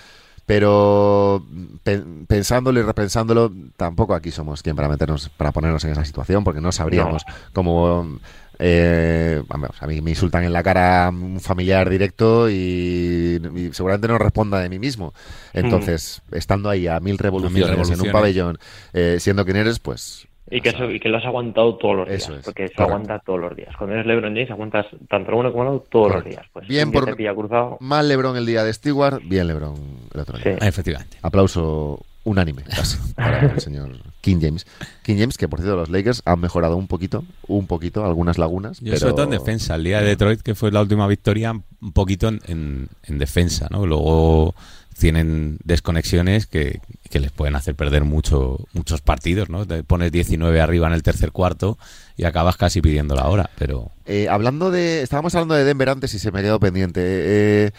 pero 0.45 1.43
pe- 1.83 2.03
pensándolo 2.27 2.79
y 2.79 2.83
repensándolo, 2.83 3.51
tampoco 3.77 4.15
aquí 4.15 4.31
somos 4.31 4.63
quien 4.63 4.75
para 4.75 4.89
meternos, 4.89 5.29
para 5.29 5.51
ponernos 5.51 5.85
en 5.85 5.91
esa 5.91 6.03
situación, 6.03 6.43
porque 6.43 6.59
no 6.59 6.71
sabríamos 6.71 7.23
cómo, 7.53 8.17
eh, 8.59 9.41
vamos, 9.47 9.69
a 9.79 9.87
mí 9.87 10.01
me 10.01 10.11
insultan 10.11 10.43
en 10.43 10.53
la 10.53 10.61
cara 10.63 11.09
un 11.09 11.39
familiar 11.39 11.89
directo 11.89 12.49
y, 12.49 13.39
y 13.55 13.69
seguramente 13.73 14.07
no 14.07 14.17
responda 14.17 14.59
de 14.59 14.69
mí 14.69 14.79
mismo. 14.79 15.13
Entonces, 15.53 16.21
estando 16.31 16.69
ahí 16.69 16.87
a 16.87 16.99
mil 16.99 17.17
revoluciones, 17.17 17.89
en 17.89 18.01
un 18.01 18.11
pabellón, 18.11 18.57
eh, 18.93 19.17
siendo 19.19 19.45
quien 19.45 19.57
eres, 19.57 19.79
pues... 19.79 20.25
Y 20.51 20.61
que, 20.61 20.69
eso, 20.69 20.89
y 20.89 20.99
que 20.99 21.09
lo 21.09 21.17
has 21.19 21.25
aguantado 21.25 21.75
todos 21.77 21.95
los 21.95 22.07
días, 22.07 22.23
Eso 22.23 22.35
es, 22.35 22.43
porque 22.43 22.67
se 22.67 22.73
correcto. 22.73 22.83
aguanta 22.95 23.19
todos 23.23 23.39
los 23.39 23.55
días. 23.55 23.75
Cuando 23.77 23.93
eres 23.93 24.07
LeBron 24.07 24.33
James 24.33 24.49
aguantas 24.49 24.87
tanto 25.07 25.29
lo 25.29 25.37
uno 25.37 25.51
como 25.51 25.63
lo 25.63 25.73
otro 25.75 25.87
todos 25.91 26.07
Correcto. 26.07 26.27
los 26.29 26.35
días. 26.37 26.45
Pues 26.51 26.67
Bien 26.67 26.91
por- 26.91 27.15
cruzado. 27.35 27.77
Mal 27.81 28.07
Lebron 28.07 28.35
el 28.35 28.47
día 28.47 28.63
de 28.63 28.73
Stewart, 28.73 29.21
bien 29.23 29.45
Lebron 29.45 29.75
el 30.11 30.19
otro 30.19 30.39
día. 30.39 30.57
Sí. 30.59 30.65
Efectivamente. 30.67 31.17
Aplauso 31.21 32.03
unánime, 32.23 32.63
casi, 32.63 32.97
para 33.13 33.41
el 33.53 33.59
señor 33.61 33.91
King 34.21 34.37
James. 34.41 34.65
King 35.03 35.15
James, 35.17 35.37
que 35.37 35.47
por 35.47 35.59
cierto 35.59 35.75
los 35.77 35.89
Lakers 35.89 36.21
han 36.25 36.39
mejorado 36.39 36.75
un 36.75 36.87
poquito, 36.87 37.23
un 37.47 37.67
poquito, 37.67 38.05
algunas 38.05 38.37
lagunas. 38.37 38.79
Yo 38.79 38.85
pero... 38.87 38.99
sobre 38.99 39.13
todo 39.13 39.23
en 39.23 39.29
defensa. 39.31 39.75
El 39.75 39.83
día 39.85 40.01
de 40.01 40.07
Detroit, 40.07 40.41
que 40.41 40.55
fue 40.55 40.71
la 40.71 40.81
última 40.81 41.07
victoria, 41.07 41.51
un 41.51 41.91
poquito 41.93 42.27
en, 42.27 42.41
en- 42.47 42.87
en 43.03 43.17
defensa, 43.17 43.67
¿no? 43.71 43.85
Luego 43.85 44.53
tienen 44.97 45.59
desconexiones 45.63 46.45
que, 46.45 46.81
que 47.09 47.21
les 47.21 47.31
pueden 47.31 47.55
hacer 47.55 47.73
perder 47.75 48.03
mucho, 48.03 48.57
muchos 48.73 48.99
partidos, 48.99 49.49
¿no? 49.49 49.65
Te 49.65 49.81
pones 49.83 50.11
19 50.11 50.59
arriba 50.59 50.87
en 50.87 50.93
el 50.93 51.03
tercer 51.03 51.31
cuarto 51.31 51.77
y 52.17 52.25
acabas 52.25 52.57
casi 52.57 52.81
pidiendo 52.81 53.15
la 53.15 53.27
hora, 53.29 53.49
pero... 53.57 53.91
Eh, 54.05 54.27
hablando 54.29 54.71
de. 54.71 55.01
Estábamos 55.01 55.33
hablando 55.35 55.53
de 55.55 55.63
Denver 55.63 55.87
antes 55.89 56.13
y 56.15 56.19
se 56.19 56.31
me 56.33 56.41
quedó 56.41 56.59
pendiente. 56.59 56.99
Eh, 57.03 57.71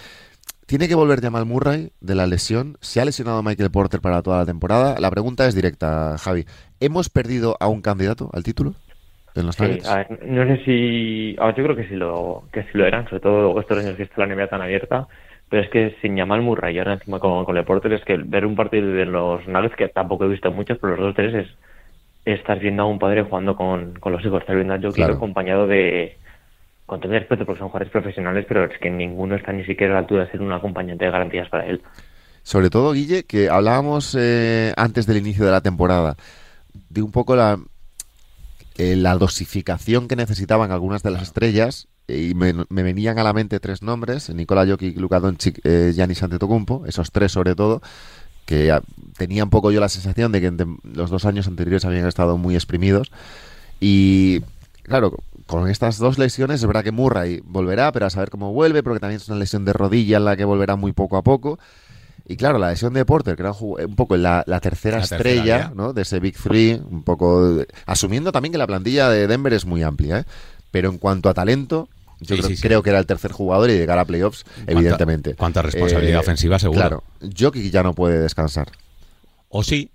¿Tiene 0.71 0.87
que 0.87 0.95
volver 0.95 1.21
Jamal 1.21 1.47
Murray 1.47 1.91
de 2.01 2.15
la 2.15 2.29
lesión? 2.29 2.77
¿Se 2.81 3.01
ha 3.01 3.05
lesionado 3.05 3.43
Michael 3.43 3.73
Porter 3.73 4.01
para 4.01 4.23
toda 4.23 4.39
la 4.39 4.47
temporada? 4.47 5.01
La 5.01 5.11
pregunta 5.11 5.49
es 5.49 5.57
directa, 5.57 6.17
Javi. 6.17 6.45
¿Hemos 6.79 7.11
perdido 7.11 7.57
a 7.59 7.67
un 7.67 7.83
candidato 7.83 8.31
al 8.33 8.45
título? 8.45 8.75
en 9.35 9.47
los 9.47 9.57
Sí, 9.57 9.65
ver, 9.65 9.83
no 10.29 10.47
sé 10.47 10.65
si. 10.65 11.35
ver, 11.35 11.57
yo 11.57 11.65
creo 11.65 11.75
que 11.75 11.89
sí 11.89 11.97
lo, 11.97 12.45
que 12.53 12.63
sí 12.63 12.69
lo 12.75 12.87
eran, 12.87 13.05
sobre 13.07 13.19
todo 13.19 13.59
estos 13.59 13.79
años 13.79 13.97
que 13.97 14.05
está 14.05 14.25
la 14.25 14.33
NBA 14.33 14.47
tan 14.47 14.63
abierta. 14.63 15.09
Pero 15.49 15.65
es 15.65 15.71
que 15.71 15.97
sin 16.03 16.17
Jamal 16.17 16.43
Murray 16.43 16.79
ahora 16.79 16.93
encima 16.93 17.19
con, 17.19 17.45
con 17.45 17.57
el 17.57 17.65
Porter, 17.65 17.93
es 17.95 18.05
que 18.05 18.17
ver 18.17 18.47
un 18.47 18.55
partido 18.55 18.87
de 18.93 19.07
los 19.07 19.49
Nuggets, 19.49 19.75
que 19.75 19.89
tampoco 19.89 20.27
he 20.27 20.29
visto 20.29 20.53
muchos, 20.53 20.79
pero 20.79 20.95
los 20.95 21.01
dos 21.07 21.17
tres 21.17 21.35
es. 21.35 21.49
Estás 22.25 22.61
viendo 22.61 22.85
a 22.85 22.87
un 22.87 23.01
padre 23.01 23.25
jugando 23.25 23.57
con, 23.57 23.95
con 23.99 24.13
los 24.13 24.25
hijos, 24.25 24.43
estás 24.43 24.55
viendo 24.55 24.75
a 24.75 24.79
Jokic 24.79 24.95
Claro. 24.95 25.15
acompañado 25.15 25.67
de. 25.67 26.17
Con 26.91 27.01
todo 27.01 27.13
el 27.13 27.21
respeto, 27.21 27.47
porque 27.47 27.61
son 27.61 27.69
jugadores 27.69 27.93
profesionales, 27.93 28.45
pero 28.49 28.65
es 28.65 28.77
que 28.81 28.91
ninguno 28.91 29.37
está 29.37 29.53
ni 29.53 29.65
siquiera 29.65 29.93
a 29.93 29.95
la 29.95 30.01
altura 30.01 30.25
de 30.25 30.33
ser 30.33 30.43
un 30.43 30.51
acompañante 30.51 31.05
de 31.05 31.13
garantías 31.13 31.49
para 31.49 31.65
él. 31.65 31.81
Sobre 32.43 32.69
todo, 32.69 32.93
Guille, 32.95 33.23
que 33.23 33.49
hablábamos 33.49 34.17
eh, 34.19 34.73
antes 34.77 35.07
del 35.07 35.19
inicio 35.19 35.45
de 35.45 35.53
la 35.53 35.61
temporada 35.61 36.17
de 36.89 37.01
un 37.01 37.13
poco 37.13 37.37
la, 37.37 37.61
eh, 38.77 38.97
la 38.97 39.15
dosificación 39.15 40.09
que 40.09 40.17
necesitaban 40.17 40.73
algunas 40.73 41.05
de 41.05 41.13
las 41.13 41.23
estrellas 41.23 41.87
y 42.09 42.35
me, 42.35 42.55
me 42.69 42.83
venían 42.83 43.21
a 43.21 43.23
la 43.23 43.35
mente 43.35 43.61
tres 43.61 43.85
nombres, 43.85 44.29
Nikola 44.29 44.67
Jokic, 44.67 44.99
Luka 44.99 45.21
Doncic, 45.21 45.61
eh, 45.63 45.93
Giannis 45.95 46.25
Antetokounmpo, 46.25 46.87
esos 46.89 47.13
tres 47.13 47.31
sobre 47.31 47.55
todo, 47.55 47.83
que 48.47 48.73
ah, 48.73 48.83
tenía 49.17 49.45
un 49.45 49.51
poco 49.51 49.71
yo 49.71 49.79
la 49.79 49.89
sensación 49.89 50.33
de 50.33 50.41
que 50.41 50.49
en 50.49 50.79
los 50.83 51.09
dos 51.09 51.25
años 51.25 51.47
anteriores 51.47 51.85
habían 51.85 52.09
estado 52.09 52.37
muy 52.37 52.57
exprimidos 52.57 53.13
y 53.79 54.41
claro, 54.83 55.15
con 55.51 55.69
estas 55.69 55.99
dos 55.99 56.17
lesiones 56.19 56.61
es 56.61 56.67
verdad 56.67 56.85
que 56.85 56.93
Murray 56.93 57.41
volverá, 57.45 57.91
pero 57.93 58.07
a 58.07 58.11
saber 58.11 58.31
cómo 58.31 58.53
vuelve, 58.53 58.83
porque 58.83 59.01
también 59.01 59.21
es 59.21 59.29
una 59.29 59.39
lesión 59.39 59.65
de 59.65 59.73
rodilla 59.73 60.19
en 60.19 60.25
la 60.25 60.37
que 60.37 60.45
volverá 60.45 60.77
muy 60.77 60.93
poco 60.93 61.17
a 61.17 61.23
poco. 61.23 61.59
Y 62.27 62.37
claro, 62.37 62.59
la 62.59 62.71
lesión 62.71 62.93
de 62.95 63.05
Porter, 63.05 63.35
que 63.35 63.43
era 63.43 63.53
un 63.53 63.97
poco 63.97 64.17
la, 64.17 64.45
la 64.47 64.61
tercera 64.61 64.99
La 64.99 65.07
tercera 65.07 65.31
estrella. 65.31 65.73
¿no? 65.75 65.93
de 65.93 66.03
ese 66.03 66.21
Big 66.21 66.37
Three, 66.37 66.75
un 66.89 67.03
poco 67.03 67.55
de- 67.55 67.67
asumiendo 67.87 68.31
también 68.31 68.53
que 68.53 68.59
la 68.59 68.69
plantilla 68.69 69.09
de 69.09 69.27
Denver 69.27 69.53
es 69.53 69.65
muy 69.67 69.83
amplia, 69.83 70.21
¿eh? 70.21 70.25
pero 70.71 70.89
en 70.91 70.99
cuanto 70.99 71.29
a 71.29 71.35
talento, 71.35 71.89
yo 72.21 72.37
Sí, 72.37 72.41
creo, 72.43 72.49
sí, 72.51 72.57
sí. 72.57 72.63
creo 72.63 72.83
que 72.85 72.91
era 72.91 73.01
el 73.01 73.07
tercer 73.07 73.33
jugador 73.33 73.71
y 73.71 73.73
llegar 73.73 73.99
a 73.99 74.05
playoffs, 74.05 74.45
Cuánta- 74.45 74.73
evidentemente. 74.73 75.35
cuánta 75.35 75.63
responsabilidad 75.63 76.17
Eh, 76.19 76.21
ofensiva, 76.21 76.59
seguro. 76.61 76.79
Claro, 76.81 77.05
Jokic 77.37 77.73
ya 77.73 77.83
no 77.83 77.95
puede 77.95 78.21
descansar. 78.21 78.69
O 79.49 79.65
sí, 79.65 79.91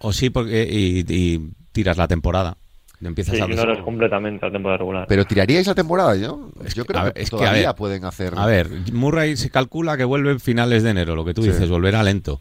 o 0.00 0.12
sí, 0.12 0.30
porque 0.30 0.68
y, 0.70 1.04
y 1.08 1.50
tiras 1.72 1.96
la 1.96 2.06
temporada. 2.06 2.56
Empiezas 3.02 3.34
Sí, 3.36 3.40
a 3.40 3.46
ignoras 3.46 3.78
completamente 3.82 4.44
la 4.44 4.52
temporada 4.52 4.78
regular. 4.78 5.06
Pero 5.08 5.24
tiraríais 5.24 5.66
la 5.66 5.74
temporada, 5.74 6.16
yo, 6.16 6.50
Es 6.64 6.74
yo 6.74 6.84
que- 6.84 6.92
creo 6.92 7.12
que, 7.14 7.24
todavía 7.26 7.68
ver, 7.68 7.76
pueden 7.76 8.04
hacer. 8.04 8.34
A 8.36 8.44
ver, 8.46 8.68
Murray 8.92 9.36
se 9.38 9.48
calcula 9.50 9.96
que 9.96 10.04
vuelve 10.04 10.32
en 10.32 10.40
finales 10.40 10.82
de 10.82 10.90
enero, 10.90 11.16
lo 11.16 11.24
que 11.24 11.32
tú 11.32 11.42
Sí. 11.42 11.48
dices, 11.50 11.68
volverá 11.70 12.02
lento. 12.02 12.40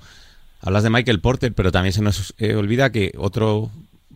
Hablas 0.61 0.83
de 0.83 0.89
Michael 0.89 1.21
Porter, 1.21 1.53
pero 1.53 1.71
también 1.71 1.93
se 1.93 2.01
nos 2.01 2.33
eh, 2.37 2.55
olvida 2.55 2.91
que 2.91 3.13
otro 3.17 3.71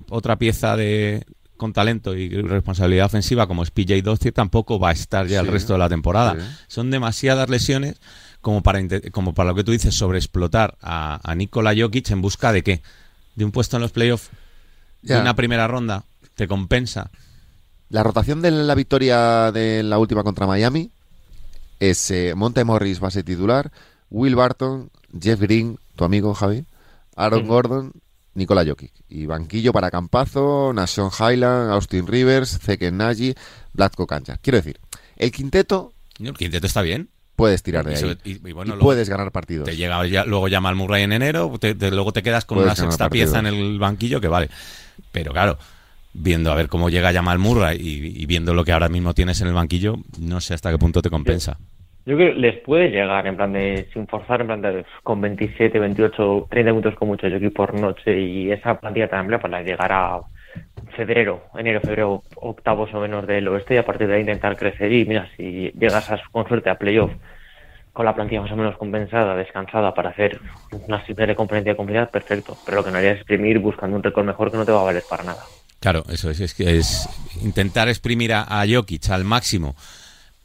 otra 0.09 0.35
pieza 0.37 0.75
de 0.75 1.23
con 1.55 1.71
talento 1.71 2.13
y 2.13 2.27
responsabilidad 2.29 3.05
ofensiva 3.05 3.47
como 3.47 3.63
es 3.63 3.71
PJ 3.71 4.01
Doncic 4.01 4.33
tampoco 4.35 4.79
va 4.79 4.89
a 4.89 4.91
estar 4.91 5.27
ya 5.27 5.39
el 5.39 5.47
resto 5.47 5.71
de 5.73 5.79
la 5.79 5.87
temporada. 5.87 6.35
Sí. 6.35 6.45
Son 6.67 6.91
demasiadas 6.91 7.49
lesiones 7.49 8.01
como 8.41 8.61
para 8.61 8.81
como 9.13 9.33
para 9.33 9.51
lo 9.51 9.55
que 9.55 9.63
tú 9.63 9.71
dices 9.71 9.95
sobre 9.95 10.17
explotar 10.17 10.75
a, 10.81 11.21
a 11.23 11.35
Nikola 11.35 11.73
Jokic 11.77 12.09
en 12.11 12.21
busca 12.21 12.51
de 12.51 12.63
qué? 12.63 12.81
De 13.35 13.45
un 13.45 13.51
puesto 13.51 13.77
en 13.77 13.81
los 13.81 13.93
playoffs, 13.93 14.29
de 15.03 15.17
una 15.19 15.35
primera 15.35 15.67
ronda, 15.67 16.03
te 16.35 16.47
compensa. 16.47 17.09
La 17.89 18.03
rotación 18.03 18.41
de 18.41 18.51
la 18.51 18.75
victoria 18.75 19.51
de 19.51 19.83
la 19.83 19.97
última 19.99 20.23
contra 20.23 20.47
Miami 20.47 20.89
es 21.79 22.09
eh, 22.11 22.33
Monte 22.35 22.63
Morris 22.63 22.99
base 22.99 23.23
titular, 23.23 23.71
Will 24.09 24.35
Barton, 24.35 24.89
Jeff 25.19 25.39
Green, 25.39 25.77
tu 25.95 26.03
amigo 26.05 26.33
Javi, 26.33 26.65
Aaron. 27.15 27.47
Gordon, 27.47 27.91
Nikola 28.35 28.65
Jokic. 28.65 28.91
Y 29.09 29.25
banquillo 29.27 29.73
para 29.73 29.91
Campazo, 29.91 30.71
Nashon 30.73 31.11
Highland, 31.11 31.71
Austin 31.71 32.07
Rivers, 32.07 32.57
Zeke 32.59 32.91
Nagy, 32.91 33.35
Vlatko 33.73 34.07
Kanja. 34.07 34.37
Quiero 34.37 34.57
decir, 34.57 34.79
el 35.17 35.31
quinteto 35.31 35.93
El 36.19 36.33
quinteto 36.33 36.65
está 36.65 36.81
bien. 36.81 37.09
puedes 37.35 37.61
tirar 37.63 37.85
de 37.85 37.93
Y 37.93 37.95
ahí. 38.03 38.17
y- 38.23 38.49
y 38.49 38.51
bueno, 38.53 38.77
puedes 38.79 39.09
ganar 39.09 39.31
partidos. 39.31 39.65
Te 39.65 39.75
llega 39.75 40.05
ya, 40.07 40.25
luego 40.25 40.47
llama 40.47 40.69
al 40.69 40.75
Murray 40.75 41.03
en 41.03 41.11
enero, 41.13 41.51
te- 41.59 41.75
te- 41.75 41.91
luego 41.91 42.11
te 42.13 42.23
quedas 42.23 42.45
con 42.45 42.57
Puedes 42.57 42.69
una 42.71 42.75
sexta 42.75 43.05
partidos. 43.05 43.31
pieza 43.31 43.39
en 43.39 43.45
el 43.53 43.77
banquillo 43.79 44.19
que 44.21 44.27
vale. 44.27 44.49
Pero 45.11 45.31
claro, 45.31 45.57
viendo 46.13 46.51
a 46.51 46.55
ver 46.55 46.67
cómo 46.67 46.89
llega 46.89 47.13
Jamal 47.13 47.39
Murray 47.39 47.77
y, 47.79 48.25
viendo 48.25 48.53
lo 48.53 48.63
que 48.63 48.71
ahora 48.71 48.89
mismo 48.89 49.13
tienes 49.13 49.41
en 49.41 49.47
el 49.47 49.53
banquillo, 49.53 49.95
no 50.19 50.39
sé 50.41 50.53
hasta 50.53 50.71
qué 50.71 50.77
punto 50.77 51.01
te 51.01 51.09
compensa. 51.09 51.57
Yo 52.05 52.17
creo 52.17 52.33
que 52.33 52.39
les 52.39 52.59
puede 52.59 52.89
llegar, 52.89 53.25
en 53.27 53.37
plan 53.37 53.53
de, 53.53 53.87
sin 53.93 54.07
forzar, 54.07 54.41
en 54.41 54.47
plan 54.47 54.61
de, 54.61 54.85
con 55.03 55.21
27, 55.21 55.79
28, 55.79 56.47
30 56.49 56.71
minutos 56.71 56.95
con 56.95 57.07
mucho 57.07 57.29
Jokic 57.29 57.53
por 57.53 57.79
noche 57.79 58.19
y 58.19 58.51
esa 58.51 58.79
plantilla 58.79 59.07
tan 59.07 59.21
amplia 59.21 59.39
para 59.39 59.61
llegar 59.61 59.91
a 59.91 60.19
febrero, 60.95 61.43
enero, 61.57 61.79
febrero, 61.79 62.23
octavos 62.35 62.93
o 62.93 62.99
menos 62.99 63.25
del 63.25 63.47
oeste 63.47 63.75
y 63.75 63.77
a 63.77 63.85
partir 63.85 64.07
de 64.07 64.15
ahí 64.15 64.21
intentar 64.21 64.57
crecer 64.57 64.91
y 64.91 65.05
mira, 65.05 65.29
si 65.37 65.71
llegas 65.71 66.11
a, 66.11 66.21
con 66.31 66.47
suerte 66.47 66.69
a 66.69 66.75
playoff 66.77 67.11
con 67.93 68.05
la 68.05 68.15
plantilla 68.15 68.41
más 68.41 68.51
o 68.51 68.55
menos 68.55 68.75
compensada, 68.77 69.35
descansada 69.35 69.93
para 69.93 70.09
hacer 70.09 70.39
una 70.87 71.05
simple 71.05 71.35
conferencia 71.35 71.73
de 71.73 71.77
completa, 71.77 72.07
perfecto. 72.07 72.57
Pero 72.65 72.77
lo 72.77 72.83
que 72.83 72.91
no 72.91 72.97
haría 72.97 73.11
es 73.11 73.17
exprimir 73.17 73.59
buscando 73.59 73.95
un 73.95 74.03
récord 74.03 74.25
mejor 74.25 74.51
que 74.51 74.57
no 74.57 74.65
te 74.65 74.71
va 74.71 74.81
a 74.81 74.85
valer 74.85 75.03
para 75.07 75.23
nada. 75.23 75.43
Claro, 75.83 76.05
eso 76.07 76.29
es, 76.29 76.39
es 76.39 76.57
es 76.61 77.09
intentar 77.41 77.89
exprimir 77.89 78.31
a, 78.31 78.43
a 78.61 78.65
Jokic 78.65 79.09
al 79.09 79.25
máximo 79.25 79.75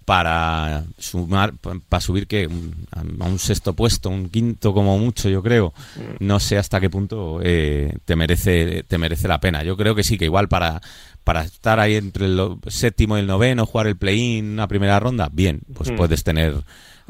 para 0.05 0.85
sumar, 0.99 1.53
para 1.89 2.01
subir 2.01 2.27
que 2.27 2.49
a 2.91 3.25
un 3.27 3.39
sexto 3.39 3.75
puesto, 3.75 4.09
un 4.09 4.31
quinto 4.31 4.73
como 4.73 4.99
mucho, 4.99 5.29
yo 5.29 5.41
creo. 5.43 5.73
No 6.19 6.41
sé 6.41 6.57
hasta 6.59 6.81
qué 6.81 6.89
punto 6.91 7.41
eh, 7.43 7.93
te 8.07 8.17
merece 8.17 8.85
te 8.89 8.97
merece 8.99 9.29
la 9.29 9.39
pena. 9.39 9.63
Yo 9.63 9.77
creo 9.77 9.95
que 9.95 10.03
sí, 10.03 10.17
que 10.19 10.25
igual 10.25 10.49
para 10.49 10.81
para 11.25 11.43
estar 11.45 11.79
ahí 11.79 11.95
entre 11.97 12.25
el 12.25 12.57
séptimo 12.69 13.17
y 13.17 13.21
el 13.21 13.27
noveno, 13.27 13.67
jugar 13.67 13.87
el 13.87 13.97
play-in, 13.97 14.47
una 14.55 14.67
primera 14.67 14.99
ronda, 14.99 15.29
bien, 15.31 15.61
pues 15.75 15.91
Mm. 15.93 15.97
puedes 15.97 16.25
tener 16.25 16.55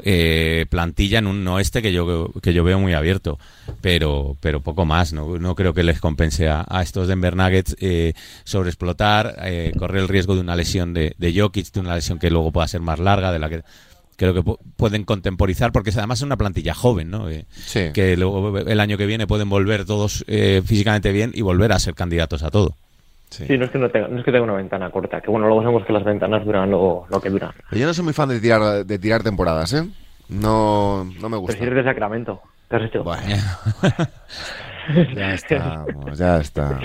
eh, 0.03 0.65
plantilla 0.69 1.19
en 1.19 1.27
un 1.27 1.47
oeste 1.47 1.81
que 1.81 1.91
yo 1.91 2.31
que 2.41 2.53
yo 2.53 2.63
veo 2.63 2.79
muy 2.79 2.93
abierto, 2.93 3.37
pero 3.81 4.37
pero 4.39 4.61
poco 4.61 4.85
más. 4.85 5.13
No, 5.13 5.37
no 5.39 5.55
creo 5.55 5.73
que 5.73 5.83
les 5.83 5.99
compense 5.99 6.47
a, 6.47 6.65
a 6.69 6.81
estos 6.81 7.07
Denver 7.07 7.35
Nuggets 7.35 7.75
eh, 7.79 8.13
sobreexplotar, 8.43 9.35
eh, 9.43 9.71
correr 9.77 10.01
el 10.01 10.07
riesgo 10.07 10.35
de 10.35 10.41
una 10.41 10.55
lesión 10.55 10.93
de, 10.93 11.15
de 11.17 11.39
Jokic, 11.39 11.71
de 11.71 11.79
una 11.79 11.95
lesión 11.95 12.19
que 12.19 12.29
luego 12.29 12.51
pueda 12.51 12.67
ser 12.67 12.81
más 12.81 12.99
larga, 12.99 13.31
de 13.31 13.39
la 13.39 13.49
que 13.49 13.61
creo 14.17 14.33
que 14.33 14.41
pu- 14.41 14.57
pueden 14.75 15.05
contemporizar, 15.05 15.71
porque 15.71 15.91
es 15.91 15.97
además 15.97 16.19
es 16.19 16.23
una 16.23 16.35
plantilla 16.37 16.73
joven, 16.73 17.09
¿no? 17.09 17.29
Eh, 17.29 17.45
Sí. 17.55 17.91
que 17.93 18.17
luego 18.17 18.57
el 18.57 18.79
año 18.81 18.97
que 18.97 19.05
viene 19.05 19.27
pueden 19.27 19.49
volver 19.49 19.85
todos 19.85 20.25
eh, 20.27 20.61
físicamente 20.65 21.11
bien 21.13 21.31
y 21.33 21.41
volver 21.41 21.71
a 21.71 21.79
ser 21.79 21.93
candidatos 21.95 22.43
a 22.43 22.49
todo. 22.51 22.75
Sí. 23.29 23.45
Sí, 23.45 23.57
no 23.57 23.65
es 23.65 23.71
que 23.71 23.77
no 23.77 23.89
tenga, 23.89 24.07
no 24.07 24.17
es 24.19 24.25
que 24.25 24.31
tenga 24.31 24.43
una 24.43 24.53
ventana 24.55 24.89
corta, 24.89 25.21
que 25.21 25.29
bueno, 25.29 25.45
luego 25.47 25.61
sabemos 25.61 25.85
que 25.85 25.93
las 25.93 26.03
ventanas 26.03 26.43
duran 26.45 26.71
lo, 26.71 27.05
lo 27.09 27.21
que 27.21 27.29
duran. 27.29 27.51
Yo 27.71 27.85
no 27.85 27.93
soy 27.93 28.03
muy 28.03 28.13
fan 28.13 28.29
de 28.29 28.39
tirar, 28.39 28.85
de 28.85 28.99
tirar 28.99 29.21
temporadas, 29.23 29.71
¿eh? 29.73 29.87
No, 30.29 31.03
no 31.03 31.11
me 31.11 31.19
Pero 31.21 31.39
gusta. 31.41 31.57
si 31.57 31.63
eres 31.63 31.75
de 31.75 31.83
Sacramento, 31.83 32.41
¿qué 32.69 32.75
has 32.77 32.81
hecho? 32.83 33.03
Bueno, 33.03 33.23
ya 35.15 35.33
estamos, 35.33 36.17
ya 36.17 36.37
está. 36.39 36.79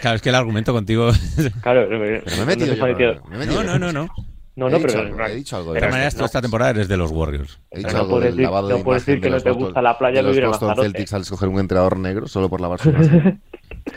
Claro, 0.00 0.16
es 0.16 0.22
que 0.22 0.28
el 0.28 0.34
argumento 0.34 0.72
contigo... 0.72 1.10
Claro, 1.62 1.86
Pero 1.88 1.98
me 1.98 2.42
he 2.42 2.46
metido 2.46 2.74
yo. 2.74 3.20
me 3.28 3.36
he 3.36 3.38
metido 3.38 3.62
no, 3.64 3.78
no, 3.78 3.92
no, 3.92 3.92
no. 3.92 4.08
No, 4.54 4.68
He 4.68 4.70
no, 4.72 4.76
dicho 4.78 4.88
pero 4.88 5.00
algo, 5.06 5.24
he 5.24 5.34
dicho 5.34 5.56
algo 5.56 5.70
De 5.72 5.74
de 5.76 5.80
todas 5.80 5.92
maneras, 5.94 6.14
tú 6.14 6.20
no. 6.20 6.26
esta 6.26 6.42
temporada 6.42 6.70
eres 6.72 6.86
de 6.88 6.96
los 6.98 7.10
Warriors. 7.10 7.58
He 7.70 7.78
dicho 7.78 7.88
Pero 7.88 7.92
no 7.92 7.98
algo 8.04 8.10
puedes 8.10 8.24
del 8.26 8.36
decir- 8.36 8.44
lavado 8.44 8.68
de 8.68 8.74
no 8.78 8.84
puedes 8.84 9.02
imagen 9.08 9.14
decir 9.14 9.22
que 9.22 9.28
de 9.28 9.30
no 9.36 9.42
te 9.42 9.48
Boston- 9.48 9.64
gusta 9.64 9.82
la 9.82 9.98
playa 9.98 10.22
de 10.22 10.40
los 10.40 10.60
Boston. 10.60 10.76
Celtics 10.76 11.12
al 11.14 11.22
escoger 11.22 11.48
un 11.48 11.58
entrenador 11.58 11.96
negro 11.98 12.26
solo 12.28 12.50
por 12.50 12.60
lavar 12.60 12.78
su 12.80 12.90
imagen. 12.90 13.40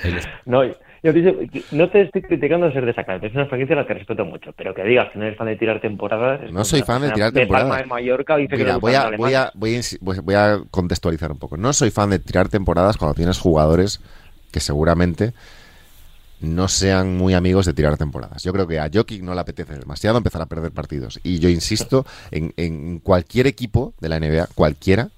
Ahí 0.01 0.11
les- 0.13 0.29
No, 1.05 1.13
te, 1.13 1.21
dice- 1.21 1.65
no 1.71 1.89
te 1.89 2.01
estoy 2.01 2.21
criticando 2.23 2.71
ser 2.71 2.85
de 2.85 2.93
Sacramento, 2.93 3.27
es 3.27 3.33
una 3.35 3.45
franquicia 3.45 3.75
a 3.75 3.79
la 3.81 3.87
que 3.87 3.93
respeto 3.93 4.25
mucho, 4.25 4.53
pero 4.53 4.73
que 4.73 4.83
digas 4.83 5.11
que 5.11 5.19
no 5.19 5.25
eres 5.25 5.37
fan 5.37 5.47
de 5.47 5.55
tirar 5.55 5.79
temporadas... 5.79 6.41
es 6.43 6.51
No 6.51 6.65
soy 6.65 6.81
fan 6.81 7.03
de 7.03 7.11
tirar 7.11 7.31
temporadas. 7.31 7.69
Palma 7.69 7.81
de 7.83 7.87
Mallorca 7.87 8.37
dice 8.37 8.57
que 8.57 8.63
Mira, 8.63 8.73
le 8.73 8.79
voy 8.79 9.33
a, 9.35 9.51
voy 9.53 10.35
a 10.35 10.61
contextualizar 10.71 11.31
un 11.31 11.37
poco. 11.37 11.57
No 11.57 11.73
soy 11.73 11.91
fan 11.91 12.09
de 12.09 12.17
tirar 12.19 12.49
temporadas 12.49 12.97
cuando 12.97 13.13
tienes 13.13 13.37
jugadores 13.39 14.01
que 14.51 14.59
seguramente 14.59 15.33
no 16.41 16.67
sean 16.67 17.15
muy 17.17 17.33
amigos 17.33 17.65
de 17.65 17.73
tirar 17.73 17.97
temporadas. 17.97 18.43
Yo 18.43 18.51
creo 18.51 18.67
que 18.67 18.79
a 18.79 18.89
Jokic 18.91 19.21
no 19.21 19.35
le 19.35 19.41
apetece 19.41 19.77
demasiado 19.77 20.17
empezar 20.17 20.41
a 20.41 20.47
perder 20.47 20.71
partidos. 20.71 21.19
Y 21.23 21.39
yo 21.39 21.49
insisto, 21.49 22.05
en, 22.31 22.53
en 22.57 22.99
cualquier 22.99 23.47
equipo 23.47 23.93
de 24.01 24.09
la 24.09 24.19
NBA, 24.19 24.47
cualquiera, 24.55 25.09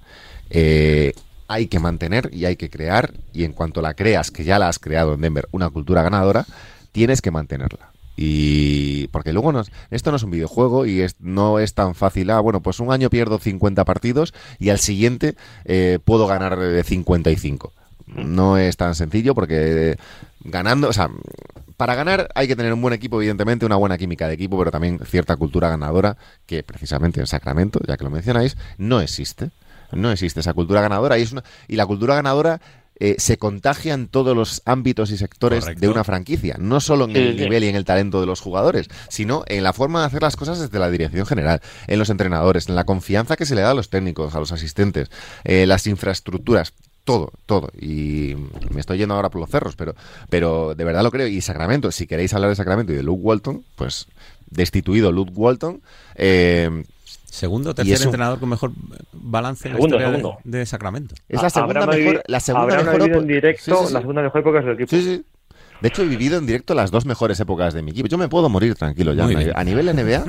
eh, 0.50 1.14
hay 1.48 1.68
que 1.68 1.80
mantener 1.80 2.30
y 2.34 2.46
hay 2.46 2.56
que 2.56 2.70
crear, 2.70 3.14
y 3.34 3.44
en 3.44 3.54
cuanto 3.54 3.82
la 3.82 3.94
creas, 3.94 4.32
que 4.32 4.44
ya 4.44 4.60
la 4.60 4.68
has 4.70 4.80
creado 4.80 5.14
en 5.14 5.22
Denver, 5.22 5.48
una 5.52 5.70
cultura 5.70 6.02
ganadora, 6.04 6.46
tienes 6.92 7.22
que 7.22 7.32
mantenerla. 7.32 7.92
Y 8.16 9.08
porque 9.10 9.32
luego 9.32 9.52
no 9.52 9.60
es- 9.62 9.72
esto 9.92 10.10
no 10.10 10.18
es 10.18 10.24
un 10.24 10.32
videojuego 10.32 10.86
y 10.88 11.02
es, 11.02 11.16
no 11.20 11.60
es 11.60 11.76
tan 11.76 11.94
fácil. 11.94 12.32
Ah, 12.32 12.40
bueno, 12.40 12.62
pues 12.62 12.80
un 12.80 12.92
año 12.92 13.10
pierdo 13.12 13.38
50 13.38 13.86
partidos 13.86 14.34
y 14.60 14.70
al 14.70 14.80
siguiente 14.80 15.36
eh, 15.66 16.00
puedo 16.04 16.26
ganar 16.26 16.58
eh, 16.60 16.84
55. 16.84 17.74
No 18.08 18.58
es 18.58 18.76
tan 18.76 18.96
sencillo 18.96 19.36
porque 19.36 19.92
eh, 19.92 19.96
ganando, 20.44 20.90
o 20.90 20.94
sea, 20.94 21.10
para 21.76 21.94
ganar 21.94 22.30
hay 22.34 22.48
que 22.48 22.56
tener 22.56 22.74
un 22.74 22.82
buen 22.82 22.94
equipo, 22.96 23.18
evidentemente, 23.22 23.66
una 23.68 23.76
buena 23.76 23.98
química 24.00 24.28
de 24.28 24.34
equipo, 24.34 24.58
pero 24.58 24.72
también 24.72 25.00
cierta 25.06 25.36
cultura 25.36 25.70
ganadora 25.70 26.18
que 26.48 26.64
precisamente 26.64 27.20
en 27.20 27.28
Sacramento, 27.28 27.80
ya 27.88 27.98
que 27.98 28.04
lo 28.04 28.10
mencionáis, 28.10 28.58
no 28.80 29.00
existe. 29.00 29.52
No 29.92 30.12
existe 30.12 30.40
esa 30.40 30.54
cultura 30.54 30.82
ganadora 30.82 31.18
y, 31.18 31.22
es 31.22 31.32
una, 31.32 31.44
y 31.68 31.76
la 31.76 31.86
cultura 31.86 32.16
ganadora 32.16 32.60
eh, 33.00 33.16
se 33.20 33.38
contagia 33.38 33.94
en 33.94 34.08
todos 34.08 34.36
los 34.36 34.64
ámbitos 34.66 35.12
y 35.12 35.18
sectores 35.18 35.66
Correcto. 35.66 35.82
de 35.82 35.88
una 35.90 36.04
franquicia, 36.04 36.56
no 36.60 36.80
solo 36.80 37.06
en 37.06 37.16
el 37.16 37.38
nivel 37.38 37.64
y 37.64 37.68
en 37.68 37.76
el 37.76 37.86
talento 37.86 38.20
de 38.20 38.26
los 38.26 38.42
jugadores, 38.42 38.88
sino 39.08 39.44
en 39.46 39.64
la 39.64 39.72
forma 39.72 40.00
de 40.00 40.08
hacer 40.08 40.24
las 40.24 40.36
cosas 40.36 40.60
desde 40.60 40.80
la 40.80 40.90
dirección 40.90 41.28
general, 41.28 41.62
en 41.86 42.00
los 42.00 42.10
entrenadores, 42.10 42.70
en 42.70 42.76
la 42.76 42.86
confianza 42.86 43.36
que 43.36 43.46
se 43.46 43.54
le 43.54 43.62
da 43.62 43.72
a 43.72 43.76
los 43.76 43.92
técnicos, 43.92 44.34
a 44.34 44.40
los 44.40 44.52
asistentes, 44.52 45.12
eh, 45.44 45.68
las 45.68 45.86
infraestructuras. 45.86 46.74
Todo, 47.04 47.32
todo. 47.46 47.70
Y 47.80 48.36
me 48.70 48.82
estoy 48.82 48.98
yendo 48.98 49.14
ahora 49.14 49.30
por 49.30 49.40
los 49.40 49.50
cerros, 49.50 49.78
pero, 49.78 49.96
pero 50.30 50.76
de 50.76 50.84
verdad 50.84 51.04
lo 51.04 51.12
creo. 51.12 51.28
Y 51.28 51.40
Sacramento, 51.40 51.90
si 51.92 52.06
queréis 52.06 52.34
hablar 52.34 52.50
de 52.50 52.58
Sacramento 52.58 52.92
y 52.92 52.98
de 52.98 53.04
Luke 53.04 53.22
Walton, 53.22 53.64
pues 53.76 54.08
destituido 54.50 55.14
Luke 55.14 55.32
Walton, 55.34 55.82
eh, 56.16 56.84
Segundo 57.30 57.72
o 57.72 57.76
tercer 57.76 57.98
un- 58.00 58.04
entrenador 58.06 58.40
con 58.40 58.50
mejor 58.50 58.72
balance 59.14 59.68
en 59.68 59.74
la 59.74 59.78
Segundo, 59.78 59.98
historia 59.98 60.34
de- 60.44 60.66
Sacramento. 60.66 61.16
es 61.30 61.42
la 61.42 61.50
segunda 61.50 61.82
Habrán 61.84 62.00
mejor, 62.00 62.24
la 62.28 62.40
segunda 62.40 62.78
habrán 62.80 63.00
mejor 63.00 63.18
en 63.22 63.28
directo 63.28 63.64
Sí, 63.64 63.72
sí, 63.82 63.88
sí. 63.88 63.94
la 63.94 64.00
segunda 64.00 64.22
mejor 64.22 64.42
época 64.42 64.62
del 64.62 64.74
equipo. 64.74 64.90
Sí, 64.90 65.02
sí. 65.02 65.24
De 65.82 65.90
hecho, 65.90 66.02
he 66.02 66.08
vivido 66.08 66.40
en 66.40 66.48
directo 66.48 66.74
las 66.74 66.90
dos 66.90 67.06
mejores 67.06 67.40
épocas 67.40 67.74
de 67.76 67.84
mi 67.84 67.92
equipo. 67.92 68.08
Yo 68.08 68.18
me 68.18 68.28
puedo 68.30 68.50
morir 68.50 68.74
tranquilo 68.74 69.14
ya. 69.14 69.26
A 69.54 69.64
nivel 69.64 69.88
NBA, 69.90 70.26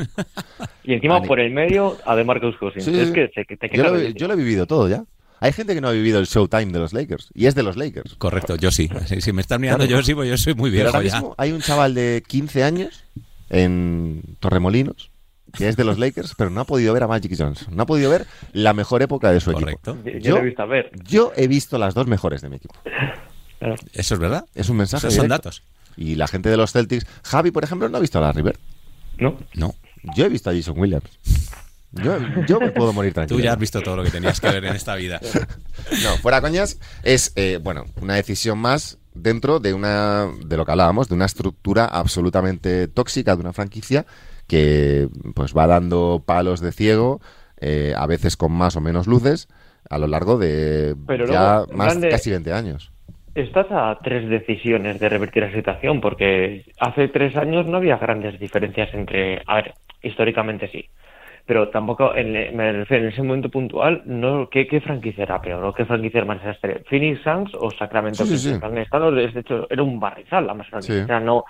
Y 0.84 0.92
encima 0.92 1.22
por 1.22 1.40
el 1.40 1.52
medio, 1.52 1.96
a 2.04 2.14
de 2.16 2.24
Marcus 2.24 2.56
Cousins. 2.58 2.84
Sí, 2.84 2.92
sí, 2.92 3.00
es 3.00 3.08
sí. 3.08 3.14
que 3.14 3.28
te, 3.28 3.56
te 3.68 3.74
yo 3.76 3.84
lo, 3.84 3.96
he- 3.96 4.12
ti. 4.12 4.18
yo 4.18 4.26
lo 4.28 4.34
he 4.34 4.36
vivido 4.36 4.66
todo 4.66 4.88
ya. 4.88 5.04
Hay 5.40 5.52
gente 5.52 5.72
que 5.74 5.80
no 5.80 5.88
ha 5.88 5.92
vivido 5.92 6.18
el 6.18 6.26
Showtime 6.26 6.66
de 6.66 6.78
los 6.80 6.92
Lakers. 6.92 7.30
Y 7.32 7.46
es 7.46 7.54
de 7.54 7.62
los 7.62 7.76
Lakers. 7.76 8.16
Correcto, 8.16 8.56
yo 8.56 8.70
sí. 8.72 8.90
Si, 9.06 9.20
si 9.22 9.32
me 9.32 9.40
estás 9.40 9.58
mirando, 9.60 9.86
Claro. 9.86 10.00
yo 10.00 10.04
sí, 10.04 10.14
pues 10.14 10.28
yo 10.28 10.36
soy 10.36 10.54
muy 10.54 10.70
Pero 10.70 10.82
viejo 10.82 10.96
ahora 10.96 11.08
ya. 11.08 11.14
mismo 11.14 11.34
hay 11.38 11.52
un 11.52 11.60
chaval 11.60 11.94
de 11.94 12.22
15 12.26 12.64
años 12.64 13.04
en 13.48 14.22
Torremolinos 14.40 15.07
que 15.52 15.68
es 15.68 15.76
de 15.76 15.84
los 15.84 15.98
Lakers, 15.98 16.34
pero 16.36 16.50
no 16.50 16.60
ha 16.60 16.64
podido 16.64 16.92
ver 16.92 17.02
a 17.02 17.08
Magic 17.08 17.34
Johnson. 17.36 17.74
No 17.74 17.82
ha 17.82 17.86
podido 17.86 18.10
ver 18.10 18.26
la 18.52 18.74
mejor 18.74 19.02
época 19.02 19.30
de 19.32 19.40
su 19.40 19.52
Correcto. 19.52 19.92
equipo. 20.04 20.18
Yo, 20.18 20.30
yo 20.30 20.36
he 20.38 20.42
visto 20.42 20.62
a 20.62 20.66
ver. 20.66 20.90
Yo 21.04 21.32
he 21.36 21.48
visto 21.48 21.78
las 21.78 21.94
dos 21.94 22.06
mejores 22.06 22.42
de 22.42 22.48
mi 22.48 22.56
equipo. 22.56 22.74
Eso 23.92 24.14
es 24.14 24.20
verdad. 24.20 24.44
Es 24.54 24.68
un 24.68 24.76
mensaje. 24.76 25.06
Esos 25.08 25.16
son 25.16 25.26
directo. 25.26 25.48
datos. 25.48 25.62
Y 25.96 26.14
la 26.14 26.28
gente 26.28 26.48
de 26.48 26.56
los 26.56 26.72
Celtics, 26.72 27.06
Javi, 27.24 27.50
por 27.50 27.64
ejemplo, 27.64 27.88
no 27.88 27.96
ha 27.96 28.00
visto 28.00 28.18
a 28.18 28.22
la 28.22 28.32
River. 28.32 28.56
¿No? 29.18 29.36
No. 29.54 29.74
Yo 30.16 30.26
he 30.26 30.28
visto 30.28 30.50
a 30.50 30.54
Jason 30.54 30.78
Williams. 30.78 31.10
Yo, 31.90 32.18
yo 32.46 32.60
me 32.60 32.70
puedo 32.70 32.92
morir 32.92 33.14
tranquilo. 33.14 33.38
Tú 33.38 33.42
ya 33.42 33.52
has 33.52 33.58
visto 33.58 33.80
todo 33.80 33.96
lo 33.96 34.04
que 34.04 34.10
tenías 34.10 34.40
que 34.40 34.48
ver 34.48 34.64
en 34.64 34.74
esta 34.76 34.94
vida. 34.94 35.20
No, 36.02 36.16
fuera 36.18 36.42
coñas, 36.42 36.78
es 37.02 37.32
eh, 37.36 37.58
bueno, 37.62 37.86
una 38.02 38.14
decisión 38.16 38.58
más 38.58 38.98
dentro 39.14 39.58
de 39.58 39.72
una 39.72 40.28
de 40.44 40.56
lo 40.58 40.66
que 40.66 40.72
hablábamos, 40.72 41.08
de 41.08 41.14
una 41.14 41.24
estructura 41.24 41.86
absolutamente 41.86 42.88
tóxica 42.88 43.34
de 43.34 43.40
una 43.40 43.54
franquicia 43.54 44.04
que 44.48 45.08
pues 45.34 45.56
va 45.56 45.66
dando 45.66 46.22
palos 46.26 46.60
de 46.60 46.72
ciego, 46.72 47.20
eh, 47.60 47.94
a 47.96 48.06
veces 48.06 48.36
con 48.36 48.52
más 48.52 48.76
o 48.76 48.80
menos 48.80 49.06
luces, 49.06 49.48
a 49.88 49.98
lo 49.98 50.06
largo 50.06 50.38
de 50.38 50.96
Pero 51.06 51.26
ya 51.26 51.58
luego, 51.58 51.66
más 51.76 51.94
grande- 51.94 52.08
casi 52.08 52.30
20 52.30 52.52
años. 52.52 52.90
Estás 53.34 53.66
a 53.70 53.96
tres 54.02 54.28
decisiones 54.28 54.98
de 54.98 55.08
revertir 55.08 55.44
la 55.44 55.52
situación, 55.52 56.00
porque 56.00 56.64
hace 56.80 57.06
tres 57.08 57.36
años 57.36 57.66
no 57.66 57.76
había 57.76 57.96
grandes 57.96 58.40
diferencias 58.40 58.92
entre. 58.94 59.42
A 59.46 59.56
ver, 59.56 59.74
históricamente 60.02 60.66
sí. 60.68 60.88
Pero 61.46 61.68
tampoco, 61.70 62.14
en, 62.14 62.36
ese 62.36 63.22
momento 63.22 63.48
puntual, 63.48 64.02
no 64.04 64.50
¿qué, 64.50 64.66
qué 64.66 64.82
franquicia 64.82 65.22
era 65.22 65.40
peor 65.40 65.64
o 65.64 65.72
qué 65.72 65.86
franquicia 65.86 66.18
era 66.18 66.26
más 66.26 66.42
desastre? 66.42 66.84
¿Phoenix 66.90 67.22
Suns 67.22 67.50
o 67.54 67.70
Sacramento 67.70 68.26
Sí, 68.26 68.36
sí, 68.36 68.50
sí. 68.50 68.58
Han 68.60 68.76
estado, 68.76 69.10
de 69.10 69.24
hecho, 69.24 69.66
era 69.70 69.82
un 69.82 69.98
barrizal 69.98 70.46
la 70.46 70.52
más 70.52 70.68
franquicia. 70.68 70.96
Sí. 70.96 71.04
O 71.04 71.06
sea, 71.06 71.20
no, 71.20 71.44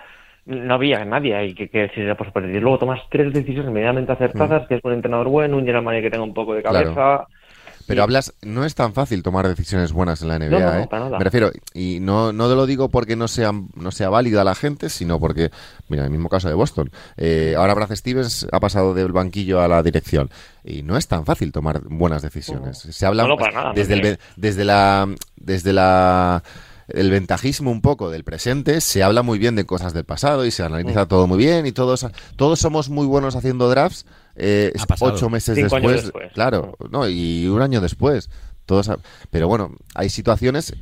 no 0.49 0.73
había 0.73 1.05
nadie 1.05 1.35
ahí 1.35 1.53
que, 1.53 1.69
que 1.69 1.79
decidiera 1.83 2.17
por 2.17 2.31
su 2.33 2.39
Y 2.39 2.59
luego 2.59 2.79
tomas 2.79 2.99
tres 3.09 3.31
decisiones 3.33 3.71
medianamente 3.71 4.11
acertadas, 4.11 4.67
que 4.67 4.75
es 4.75 4.81
un 4.83 4.93
entrenador 4.93 5.29
bueno, 5.29 5.55
un 5.55 5.61
general 5.61 5.83
manager 5.83 6.03
que 6.05 6.11
tenga 6.11 6.23
un 6.23 6.33
poco 6.33 6.53
de 6.53 6.59
Mm. 6.59 6.63
Claro. 6.63 6.93
cabeza. 6.95 7.27
Pero 7.87 8.03
hablas, 8.03 8.35
no 8.43 8.65
es 8.65 8.75
tan 8.75 8.93
fácil 8.93 9.23
tomar 9.23 9.47
decisiones 9.47 9.93
buenas 9.93 10.21
en 10.21 10.27
la 10.27 10.37
NBA, 10.37 10.49
No, 10.59 10.59
no, 10.59 10.79
¿eh? 10.81 10.87
para 10.87 11.05
nada. 11.05 11.17
Me 11.17 11.23
refiero, 11.23 11.49
y 11.73 11.97
no, 11.99 12.31
no 12.31 12.47
lo 12.47 12.67
digo 12.67 12.89
porque 12.89 13.15
no 13.15 13.27
sea, 13.27 13.51
no 13.51 13.89
sea 13.89 14.09
válida 14.09 14.43
la 14.43 14.53
gente, 14.53 14.89
sino 14.89 15.19
porque, 15.19 15.49
mira, 15.87 16.03
el 16.03 16.11
mismo 16.11 16.29
caso 16.29 16.47
de 16.49 16.53
Boston. 16.53 16.91
Eh, 17.17 17.55
ahora 17.57 17.73
Brad 17.73 17.95
Stevens 17.95 18.45
ha 18.51 18.59
pasado 18.59 18.93
del 18.93 19.11
banquillo 19.11 19.59
a 19.59 19.67
la 19.67 19.81
dirección. 19.81 20.29
Y 20.63 20.83
no 20.83 20.97
es 20.97 21.07
tan 21.07 21.25
fácil 21.25 21.51
tomar 21.51 21.81
buenas 21.83 22.21
decisiones. 22.21 22.77
Se 22.77 23.05
habla 23.07 23.25
No, 23.27 23.37
para 23.37 23.53
nada, 23.53 23.73
desde, 23.73 23.95
el, 23.95 24.19
desde 24.35 24.65
la 24.65 25.07
desde 25.37 25.73
la 25.73 26.43
el 26.93 27.09
ventajismo 27.11 27.71
un 27.71 27.81
poco 27.81 28.09
del 28.09 28.23
presente, 28.23 28.81
se 28.81 29.03
habla 29.03 29.23
muy 29.23 29.39
bien 29.39 29.55
de 29.55 29.65
cosas 29.65 29.93
del 29.93 30.05
pasado 30.05 30.45
y 30.45 30.51
se 30.51 30.63
analiza 30.63 31.07
todo 31.07 31.27
muy 31.27 31.37
bien 31.37 31.65
y 31.65 31.71
todos 31.71 32.05
todos 32.35 32.59
somos 32.59 32.89
muy 32.89 33.05
buenos 33.05 33.35
haciendo 33.35 33.69
drafts 33.69 34.05
eh, 34.35 34.73
ocho 34.99 35.29
meses 35.29 35.55
después, 35.55 36.03
después. 36.03 36.31
claro, 36.33 36.77
no, 36.91 37.07
y 37.09 37.47
un 37.47 37.61
año 37.61 37.81
después. 37.81 38.29
Todos, 38.65 38.89
pero 39.31 39.47
bueno, 39.47 39.75
hay 39.95 40.09
situaciones. 40.09 40.73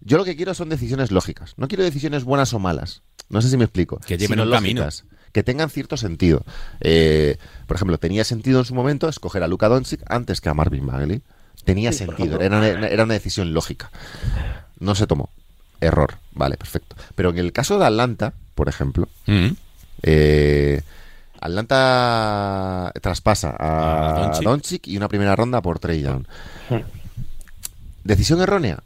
Yo 0.00 0.16
lo 0.16 0.24
que 0.24 0.36
quiero 0.36 0.54
son 0.54 0.68
decisiones 0.68 1.10
lógicas. 1.10 1.54
No 1.56 1.68
quiero 1.68 1.84
decisiones 1.84 2.24
buenas 2.24 2.54
o 2.54 2.58
malas. 2.58 3.02
No 3.28 3.42
sé 3.42 3.50
si 3.50 3.56
me 3.56 3.64
explico. 3.64 3.98
Que 4.06 4.16
lleven 4.16 4.40
un 4.40 4.50
camino. 4.50 4.86
Que 5.32 5.42
tengan 5.42 5.70
cierto 5.70 5.96
sentido. 5.96 6.44
Eh, 6.80 7.38
por 7.66 7.76
ejemplo, 7.76 7.98
tenía 7.98 8.24
sentido 8.24 8.60
en 8.60 8.64
su 8.64 8.74
momento 8.74 9.08
escoger 9.08 9.42
a 9.42 9.48
Luka 9.48 9.68
Doncic 9.68 10.00
antes 10.08 10.40
que 10.40 10.48
a 10.48 10.54
Marvin 10.54 10.86
Bagley. 10.86 11.22
Tenía 11.64 11.92
Sí, 11.92 11.98
sentido. 11.98 12.40
Era 12.40 12.58
una, 12.58 12.68
era 12.68 13.04
una 13.04 13.14
decisión 13.14 13.52
lógica. 13.54 13.90
No 14.78 14.94
se 14.94 15.06
tomó. 15.06 15.30
Error. 15.82 16.18
Vale, 16.32 16.56
perfecto. 16.56 16.96
Pero 17.14 17.30
en 17.30 17.38
el 17.38 17.52
caso 17.52 17.78
de 17.78 17.86
Atlanta, 17.86 18.32
por 18.54 18.68
ejemplo, 18.68 19.08
Mm. 19.26 19.48
eh, 20.02 20.82
Atlanta 21.40 22.92
traspasa 23.00 23.54
A 23.58 24.30
a 24.36 24.40
Doncic. 24.40 24.86
Y 24.88 24.96
una 24.96 25.08
primera 25.08 25.34
ronda 25.36 25.60
por 25.60 25.78
Trey 25.78 26.00
Young. 26.02 26.24
¿Decisión 28.04 28.40
errónea? 28.40 28.82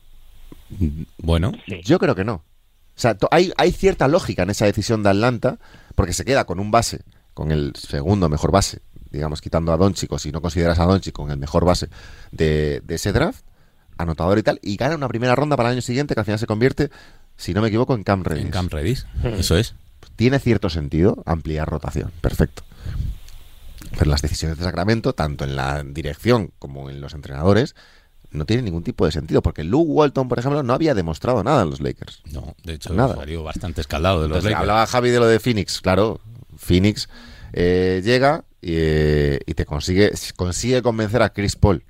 Bueno. 1.19 1.53
Yo 1.85 1.99
creo 1.99 2.15
que 2.15 2.25
no. 2.25 2.35
O 2.35 2.99
sea, 2.99 3.17
hay, 3.31 3.53
hay 3.57 3.73
cierta 3.73 4.09
lógica 4.09 4.43
en 4.43 4.51
esa 4.51 4.65
decisión 4.65 5.03
de 5.03 5.11
Atlanta, 5.11 5.59
porque 5.95 6.13
se 6.15 6.25
queda 6.25 6.45
con 6.45 6.59
un 6.61 6.71
base, 6.71 7.03
con 7.35 7.53
el 7.53 7.73
segundo 7.77 8.29
mejor 8.31 8.51
base, 8.53 8.81
digamos, 9.11 9.41
quitando 9.43 9.73
a 9.73 9.77
Doncic, 9.77 10.11
o 10.13 10.19
si 10.19 10.33
no 10.33 10.41
consideras 10.41 10.79
a 10.79 10.85
Doncic 10.85 11.13
con 11.15 11.31
el 11.31 11.37
mejor 11.37 11.65
base 11.67 11.89
de, 12.33 12.81
de 12.85 12.95
ese 12.95 13.13
draft, 13.13 13.45
anotador 13.99 14.39
y 14.39 14.43
tal, 14.43 14.59
y 14.63 14.77
gana 14.77 14.95
una 14.97 15.09
primera 15.09 15.35
ronda 15.35 15.57
para 15.57 15.69
el 15.71 15.75
año 15.75 15.83
siguiente, 15.83 16.15
que 16.15 16.21
al 16.21 16.27
final 16.27 16.39
se 16.39 16.47
convierte, 16.47 16.91
si 17.37 17.55
no 17.55 17.63
me 17.63 17.69
equivoco, 17.69 17.95
en 17.95 18.05
Cam 18.05 18.23
Reddish. 18.25 18.45
en 18.45 18.51
Camp 18.51 18.73
Redis. 18.73 19.07
Mm. 19.23 19.27
Eso 19.39 19.57
es. 19.57 19.75
Tiene 20.17 20.39
cierto 20.39 20.71
sentido 20.71 21.23
ampliar 21.27 21.69
rotación, 21.69 22.11
perfecto. 22.21 22.63
Pero 23.99 24.11
las 24.11 24.23
decisiones 24.23 24.59
de 24.59 24.65
Sacramento, 24.65 25.13
tanto 25.13 25.45
en 25.45 25.57
la 25.57 25.83
dirección 25.83 26.51
como 26.59 26.91
en 26.91 27.01
los 27.01 27.15
entrenadores, 27.15 27.75
no 28.31 28.45
tienen 28.45 28.65
ningún 28.65 28.83
tipo 28.83 29.07
de 29.07 29.13
sentido, 29.13 29.43
porque 29.43 29.65
Luke 29.65 29.91
Walton, 29.91 30.29
por 30.29 30.39
ejemplo, 30.39 30.63
no 30.63 30.73
había 30.75 30.95
demostrado 30.95 31.43
nada 31.45 31.63
en 31.63 31.71
los 31.71 31.81
Lakers. 31.81 32.23
No, 32.33 32.55
de 32.65 32.75
hecho, 32.75 32.93
Nada. 32.95 33.15
salió 33.17 33.43
bastante 33.43 33.81
escaldado 33.81 34.17
de 34.23 34.29
los 34.29 34.37
Entonces, 34.39 34.51
Lakers. 34.53 34.61
hablaba 34.61 34.87
Javi 34.87 35.11
de 35.11 35.19
lo 35.21 35.27
de 35.27 35.41
Phoenix, 35.41 35.81
claro. 35.81 36.21
Phoenix 36.57 37.09
eh, 37.53 38.03
llega 38.05 38.45
y, 38.61 38.73
eh, 38.75 39.41
y 39.47 39.55
te 39.55 39.65
consigue, 39.65 40.11
consigue 40.35 40.83
convencer 40.83 41.23
a 41.23 41.31
Chris 41.31 41.57
Paul. 41.57 41.85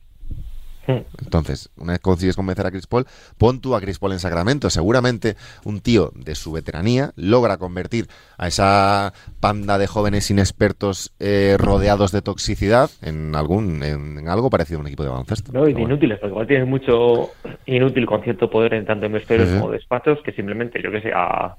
Hmm. 0.86 1.02
Entonces, 1.22 1.70
una 1.76 1.92
vez 1.92 2.00
consigues 2.00 2.36
convencer 2.36 2.66
a 2.66 2.70
Chris 2.70 2.86
Paul, 2.86 3.06
pon 3.38 3.60
tú 3.60 3.74
a 3.74 3.80
Chris 3.80 3.98
Paul 3.98 4.12
en 4.12 4.18
Sacramento. 4.18 4.70
Seguramente 4.70 5.36
un 5.64 5.80
tío 5.80 6.12
de 6.14 6.34
su 6.34 6.52
veteranía 6.52 7.12
logra 7.16 7.56
convertir 7.56 8.06
a 8.38 8.48
esa 8.48 9.12
panda 9.40 9.78
de 9.78 9.86
jóvenes 9.86 10.30
inexpertos 10.30 11.12
eh, 11.18 11.56
rodeados 11.58 12.12
de 12.12 12.22
toxicidad 12.22 12.90
en 13.02 13.34
algún 13.34 13.82
en, 13.82 14.28
algo 14.28 14.50
parecido 14.50 14.78
a 14.78 14.82
un 14.82 14.86
equipo 14.86 15.02
de 15.02 15.10
baloncesto. 15.10 15.52
No, 15.52 15.68
y 15.68 15.72
de 15.72 15.82
inútiles, 15.82 16.18
porque 16.18 16.32
igual 16.32 16.46
tienes 16.46 16.68
mucho 16.68 17.30
inútil 17.66 18.06
con 18.06 18.22
cierto 18.22 18.50
poder 18.50 18.74
en 18.74 18.86
tanto 18.86 19.08
vestuarios 19.08 19.46
Sí, 19.48 19.58
como 19.58 19.70
despachos 19.70 20.18
que 20.24 20.32
simplemente, 20.32 20.80
yo 20.82 20.90
que 20.90 21.00
sé, 21.00 21.12
a, 21.14 21.56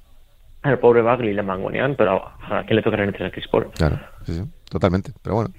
al 0.63 0.79
pobre 0.79 1.01
Bagley 1.01 1.33
le 1.33 1.43
mangonean, 1.43 1.95
pero 1.95 2.23
a, 2.25 2.59
a 2.59 2.65
quién 2.65 2.77
le 2.77 2.81
toca 2.81 3.01
en 3.01 3.23
a 3.23 3.31
Chris 3.31 3.47
Paul. 3.47 3.69
Claro, 3.75 3.99
sí, 4.23 4.33
sí, 4.33 4.43
totalmente. 4.69 5.11
Pero 5.21 5.35
bueno, 5.35 5.51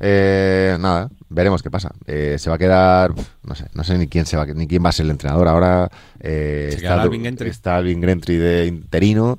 Eh, 0.00 0.76
nada, 0.80 1.08
veremos 1.28 1.62
qué 1.62 1.70
pasa. 1.70 1.92
Eh, 2.06 2.36
se 2.38 2.50
va 2.50 2.56
a 2.56 2.58
quedar, 2.58 3.12
no 3.42 3.54
sé, 3.54 3.66
no 3.74 3.84
sé 3.84 3.98
ni 3.98 4.08
quién 4.08 4.26
se 4.26 4.36
va, 4.36 4.46
ni 4.46 4.66
quién 4.66 4.84
va 4.84 4.90
a 4.90 4.92
ser 4.92 5.04
el 5.04 5.10
entrenador 5.10 5.48
ahora. 5.48 5.90
Eh, 6.20 6.70
está, 6.74 7.02
Alvin 7.02 7.22
Gentry. 7.22 7.48
está 7.48 7.76
Alvin 7.76 8.02
Gentry 8.02 8.36
de 8.36 8.66
interino. 8.66 9.38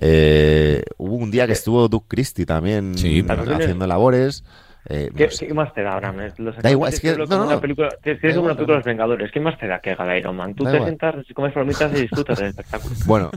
Eh, 0.00 0.82
hubo 0.96 1.16
un 1.16 1.30
día 1.30 1.46
que 1.46 1.52
estuvo 1.52 1.88
Duke 1.88 2.06
Christie 2.08 2.46
también 2.46 2.96
Sí, 2.96 3.24
haciendo 3.28 3.86
labores. 3.86 4.44
Eh, 4.90 5.08
no 5.10 5.16
¿Qué, 5.18 5.30
sé. 5.30 5.46
qué 5.46 5.52
más 5.54 5.72
te 5.74 5.82
da, 5.82 5.92
Abraham? 5.94 6.16
Los 6.38 6.56
Da 6.56 6.70
igual, 6.70 6.92
es 6.92 7.00
que- 7.00 7.14
no, 7.14 7.26
como 7.26 7.36
no, 7.42 7.46
una 7.48 7.60
película, 7.60 7.90
tienes 8.02 8.20
como 8.34 8.46
una 8.46 8.54
película 8.54 8.74
de 8.76 8.78
los 8.78 8.84
Vengadores. 8.86 9.30
¿Qué 9.30 9.40
más 9.40 9.58
te 9.58 9.66
da 9.66 9.80
que 9.80 9.90
haga 9.90 10.04
de 10.06 10.18
Iron 10.18 10.34
Man? 10.36 10.54
Tú 10.54 10.64
Da 10.64 10.70
te 10.70 10.76
igual. 10.78 10.88
sientas, 10.98 11.26
comes 11.34 11.52
palomitas 11.52 11.92
y 11.92 12.00
disfrutas 12.02 12.38
del 12.38 12.48
espectáculo. 12.48 12.94
Bueno, 13.06 13.30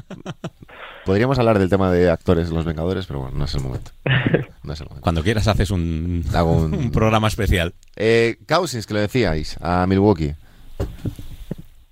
podríamos 1.06 1.38
hablar 1.40 1.60
del 1.60 1.70
tema 1.70 1.92
de 1.92 2.10
actores 2.10 2.48
en 2.50 2.54
Los 2.56 2.64
Vengadores, 2.66 3.06
pero 3.06 3.20
bueno, 3.22 3.38
no 3.38 3.46
es 3.46 3.54
el 3.56 3.62
momento. 3.62 3.92
No 4.64 4.74
es 4.74 4.80
el 4.80 4.86
momento. 4.88 5.02
Cuando 5.04 5.24
quieras 5.24 5.48
haces 5.48 5.72
un, 5.72 6.24
Hago 6.36 6.54
un- 6.54 6.74
un 6.76 6.92
programa 6.92 7.28
especial. 7.28 7.74
Eh, 7.96 8.38
Cousins, 8.48 8.86
que 8.86 8.94
lo 8.94 9.00
decíais, 9.00 9.58
a 9.60 9.86
Milwaukee. 9.88 10.36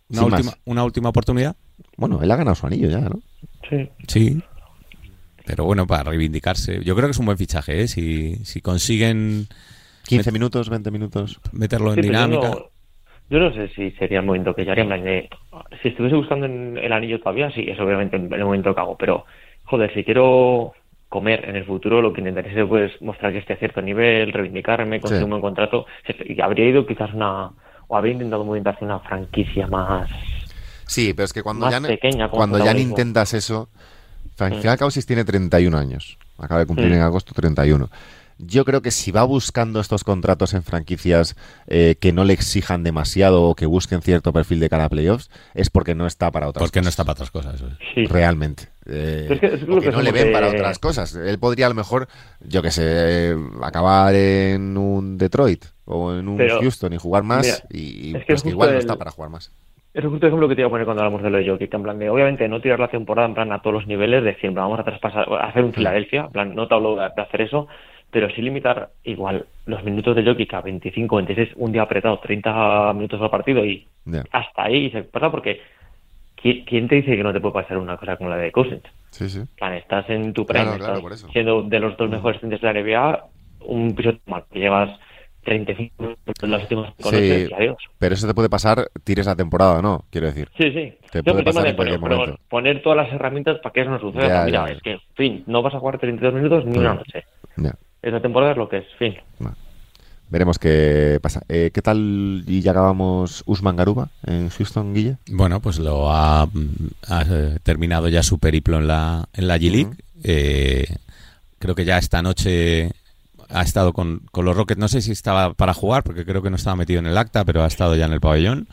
Una 0.10 0.24
última, 0.24 0.52
una 0.65 0.84
última 0.84 1.10
oportunidad. 1.10 1.56
Bueno, 1.98 2.22
él 2.22 2.32
ha 2.32 2.36
ganado 2.36 2.56
su 2.56 2.65
anillo 2.67 2.89
ya, 2.89 3.00
¿no? 3.02 3.19
Sí. 3.69 3.89
Sí. 4.08 4.43
Pero 5.49 5.65
bueno, 5.65 5.88
para 5.88 6.03
reivindicarse. 6.03 6.83
Yo 6.83 6.93
creo 6.95 7.07
que 7.07 7.12
es 7.12 7.17
un 7.17 7.25
buen 7.25 7.38
fichaje, 7.39 7.81
¿eh? 7.81 7.88
Si, 7.88 8.35
si 8.45 8.62
consiguen 8.62 9.47
15 10.03 10.31
minutos, 10.31 10.69
20 10.69 10.91
minutos. 10.91 11.39
meterlo 11.53 11.91
en 11.91 11.95
yo 11.95 12.01
dinámica. 12.03 12.49
no- 12.51 12.69
Yo 13.31 13.39
no 13.39 13.51
sé 13.53 13.67
si 13.69 13.89
sería 13.97 14.19
el 14.19 14.27
momento 14.27 14.53
que 14.53 14.63
yo 14.63 14.71
haría 14.71 14.83
en 14.83 14.89
plan 14.89 15.03
de, 15.03 15.27
si 15.81 15.88
estuviese 15.88 16.15
buscando 16.15 16.45
en 16.45 16.77
el 16.77 16.93
anillo 16.93 17.19
todavía, 17.19 17.49
sí, 17.49 17.65
eso 17.67 17.83
obviamente 17.83 18.15
en 18.17 18.31
el 18.31 18.43
momento 18.45 18.75
que 18.75 18.79
hago, 18.81 18.95
pero 18.95 19.25
joder, 19.63 19.91
si 19.95 20.03
quiero 20.03 20.73
comer 21.07 21.49
en 21.49 21.55
el 21.55 21.65
futuro, 21.65 21.99
lo 21.99 22.13
que 22.13 22.21
intentaré 22.21 22.51
es 22.62 22.67
pues, 22.67 22.91
mostrar 23.01 23.31
que 23.31 23.39
esté 23.39 23.53
a 23.53 23.57
cierto 23.57 23.81
nivel, 23.81 24.31
reivindicarme, 24.31 25.01
conseguir 25.01 25.23
un 25.23 25.31
buen 25.31 25.41
contrato. 25.41 25.88
Y 26.25 26.39
habría 26.41 26.69
ido 26.69 26.85
quizás 26.85 27.12
una, 27.15 27.49
o 27.88 27.97
habría 27.97 28.13
intentado 28.13 28.45
modificarse 28.45 28.85
una 28.85 28.99
franquicia 28.99 29.65
más. 29.65 30.12
Sí, 30.85 31.13
pero 31.15 31.25
es 31.25 31.33
que 31.33 31.41
cuando 31.41 31.69
ya, 31.71 31.81
pequeña, 31.81 32.29
cuando 32.29 32.59
ya 32.59 32.77
intentas 32.77 33.33
eso, 33.33 33.69
Frank 34.39 34.80
Causis 34.80 35.06
tiene 35.06 35.23
31 35.23 35.78
años, 35.78 36.17
acaba 36.38 36.62
de 36.62 36.65
cumplir 36.65 36.91
en 36.91 37.02
agosto 37.02 37.34
31 37.34 37.89
yo 38.39 38.63
creo 38.63 38.82
que 38.82 38.91
si 38.91 39.12
va 39.12 39.23
buscando 39.23 39.82
estos 39.82 40.04
contratos 40.06 40.54
en 40.54 40.63
franquicias 40.63 41.36
eh, 41.67 41.97
que 41.99 42.13
no 42.13 42.23
le 42.23 42.34
exijan 42.34 42.84
demasiado 42.84 43.43
o 43.43 43.54
que 43.54 43.65
busquen 43.65 44.02
cierto 44.02 44.32
perfil 44.32 44.62
de 44.62 44.69
cara 44.69 44.86
a 44.86 44.89
playoffs, 44.89 45.30
es 45.54 45.69
porque 45.69 45.93
no 45.93 46.08
está 46.08 46.32
para 46.32 46.47
otras 46.47 46.62
cosas. 46.62 46.71
Porque 46.71 46.82
no 46.82 46.89
está 46.89 47.04
para 47.04 47.13
otras 47.13 47.32
cosas. 47.32 47.62
Realmente. 47.95 48.69
Eh, 48.86 49.60
porque 49.67 49.91
no 49.91 50.02
le 50.02 50.12
ven 50.12 50.32
para 50.32 50.47
otras 50.47 50.80
cosas. 50.80 51.15
Él 51.15 51.38
podría 51.38 51.65
a 51.65 51.69
lo 51.69 51.75
mejor, 51.75 52.08
yo 52.39 52.62
que 52.62 52.71
sé, 52.71 53.36
acabar 53.62 54.15
en 54.15 54.78
un 54.78 55.17
Detroit 55.17 55.65
o 55.84 56.13
en 56.13 56.30
un 56.30 56.38
Houston 56.38 56.93
y 56.93 56.97
jugar 56.97 57.23
más 57.23 57.63
y 57.69 58.13
pues 58.25 58.41
que 58.41 58.49
igual 58.49 58.71
no 58.71 58.80
está 58.80 58.95
para 58.95 59.12
jugar 59.12 59.30
más. 59.30 59.52
Es 59.99 60.05
justo 60.05 60.27
ejemplo 60.27 60.47
que 60.47 60.55
te 60.55 60.62
iba 60.62 60.67
a 60.67 60.69
poner 60.69 60.85
cuando 60.85 61.03
hablamos 61.03 61.21
de 61.21 61.29
lo 61.29 61.38
de 61.39 61.49
Jokic, 61.49 61.73
en 61.73 61.83
plan 61.83 61.99
de, 61.99 62.09
obviamente, 62.09 62.47
no 62.47 62.62
tirar 62.62 62.79
la 62.79 62.88
temporada 62.88 63.27
en 63.27 63.33
plan 63.33 63.51
a 63.51 63.59
todos 63.59 63.73
los 63.73 63.88
niveles, 63.88 64.23
decir, 64.23 64.49
vamos 64.51 64.79
a 64.79 64.83
traspasar, 64.83 65.27
a 65.29 65.47
hacer 65.47 65.62
un 65.62 65.73
Filadelfia, 65.73 66.21
en 66.21 66.31
plan, 66.31 66.55
no 66.55 66.69
te 66.69 66.73
hablo 66.73 66.95
de 66.95 67.21
hacer 67.21 67.41
eso, 67.41 67.67
pero 68.09 68.29
sí 68.29 68.41
limitar 68.41 68.91
igual 69.03 69.45
los 69.65 69.83
minutos 69.83 70.15
de 70.15 70.23
Jokic 70.23 70.53
a 70.53 70.62
25, 70.62 71.17
26, 71.17 71.49
un 71.57 71.73
día 71.73 71.81
apretado, 71.81 72.17
30 72.19 72.93
minutos 72.93 73.21
al 73.21 73.29
partido 73.29 73.65
y 73.65 73.85
hasta 74.31 74.63
ahí 74.63 74.89
se 74.89 75.03
pasa 75.03 75.29
porque 75.29 75.59
¿quién 76.38 76.88
te 76.88 76.95
dice 76.95 77.17
que 77.17 77.23
no 77.23 77.33
te 77.33 77.41
puede 77.41 77.55
pasar 77.55 77.77
una 77.77 77.97
cosa 77.97 78.15
como 78.15 78.29
la 78.29 78.38
de 78.38 78.53
Cousins? 78.53 78.83
Sí, 79.12 79.27
sí. 79.27 79.41
estás 79.75 80.09
en 80.09 80.31
tu 80.31 80.45
prime, 80.45 80.79
siendo 81.33 81.63
de 81.63 81.79
los 81.79 81.97
dos 81.97 82.09
mejores 82.09 82.39
centros 82.39 82.62
de 82.62 82.73
la 82.73 82.79
NBA, 82.79 83.25
un 83.65 83.93
piso 83.95 84.13
mal, 84.27 84.45
que 84.49 84.59
llevas 84.59 84.97
35 85.49 86.03
minutos 86.03 86.35
en 86.41 86.51
los 86.51 86.62
últimos 86.62 86.93
sí, 86.99 87.47
y 87.49 87.53
adiós. 87.53 87.77
Pero 87.97 88.15
eso 88.15 88.27
te 88.27 88.33
puede 88.33 88.49
pasar, 88.49 88.89
tires 89.03 89.25
la 89.25 89.35
temporada 89.35 89.81
no, 89.81 90.05
quiero 90.09 90.27
decir. 90.27 90.49
Sí, 90.57 90.71
sí. 90.71 90.93
Te 91.12 91.23
puede 91.23 91.43
pasar 91.43 91.67
en. 91.67 92.38
Poner 92.49 92.81
todas 92.81 92.97
las 92.97 93.13
herramientas 93.13 93.59
para 93.59 93.73
que 93.73 93.81
eso 93.81 93.89
no 93.89 93.99
suceda. 93.99 94.45
Mira, 94.45 94.65
es 94.65 94.81
que, 94.81 94.97
fin, 95.15 95.43
no 95.47 95.62
vas 95.62 95.73
a 95.73 95.79
jugar 95.79 95.99
32 95.99 96.33
minutos 96.33 96.65
ni 96.65 96.77
una 96.77 96.95
noche. 96.95 97.23
Ya 97.57 97.73
esa 98.01 98.21
temporada 98.21 98.51
es 98.53 98.57
lo 98.57 98.69
que 98.69 98.77
es, 98.77 98.85
fin. 98.97 99.15
Veremos 100.29 100.59
qué 100.59 101.19
pasa. 101.21 101.41
Eh, 101.49 101.71
¿Qué 101.73 101.81
tal 101.81 102.43
y 102.45 102.62
ya 102.62 102.71
acabamos 102.71 103.43
Usman 103.47 103.75
Garuba 103.75 104.09
en 104.25 104.49
Houston, 104.49 104.93
Guille? 104.93 105.17
Bueno, 105.31 105.59
pues 105.59 105.79
lo 105.79 106.12
ha, 106.12 106.47
eh, 107.09 107.57
terminado 107.63 108.09
ya 108.09 108.21
su 108.21 108.38
periplo 108.38 108.77
en 108.77 108.88
la, 108.88 109.27
en 109.33 109.47
la 109.47 109.57
G-League. 109.57 109.97
Eh, 110.23 110.85
creo 111.57 111.73
que 111.73 111.85
ya 111.85 111.97
esta 111.97 112.21
noche 112.21 112.91
ha 113.49 113.62
estado 113.62 113.93
con, 113.93 114.21
con 114.31 114.45
los 114.45 114.55
Rockets. 114.55 114.79
No 114.79 114.88
sé 114.88 115.01
si 115.01 115.12
estaba 115.12 115.53
para 115.53 115.73
jugar, 115.73 116.03
porque 116.03 116.25
creo 116.25 116.41
que 116.41 116.49
no 116.49 116.55
estaba 116.55 116.75
metido 116.75 116.99
en 116.99 117.07
el 117.07 117.17
acta, 117.17 117.45
pero 117.45 117.63
ha 117.63 117.67
estado 117.67 117.95
ya 117.95 118.05
en 118.05 118.13
el 118.13 118.21
pabellón. 118.21 118.67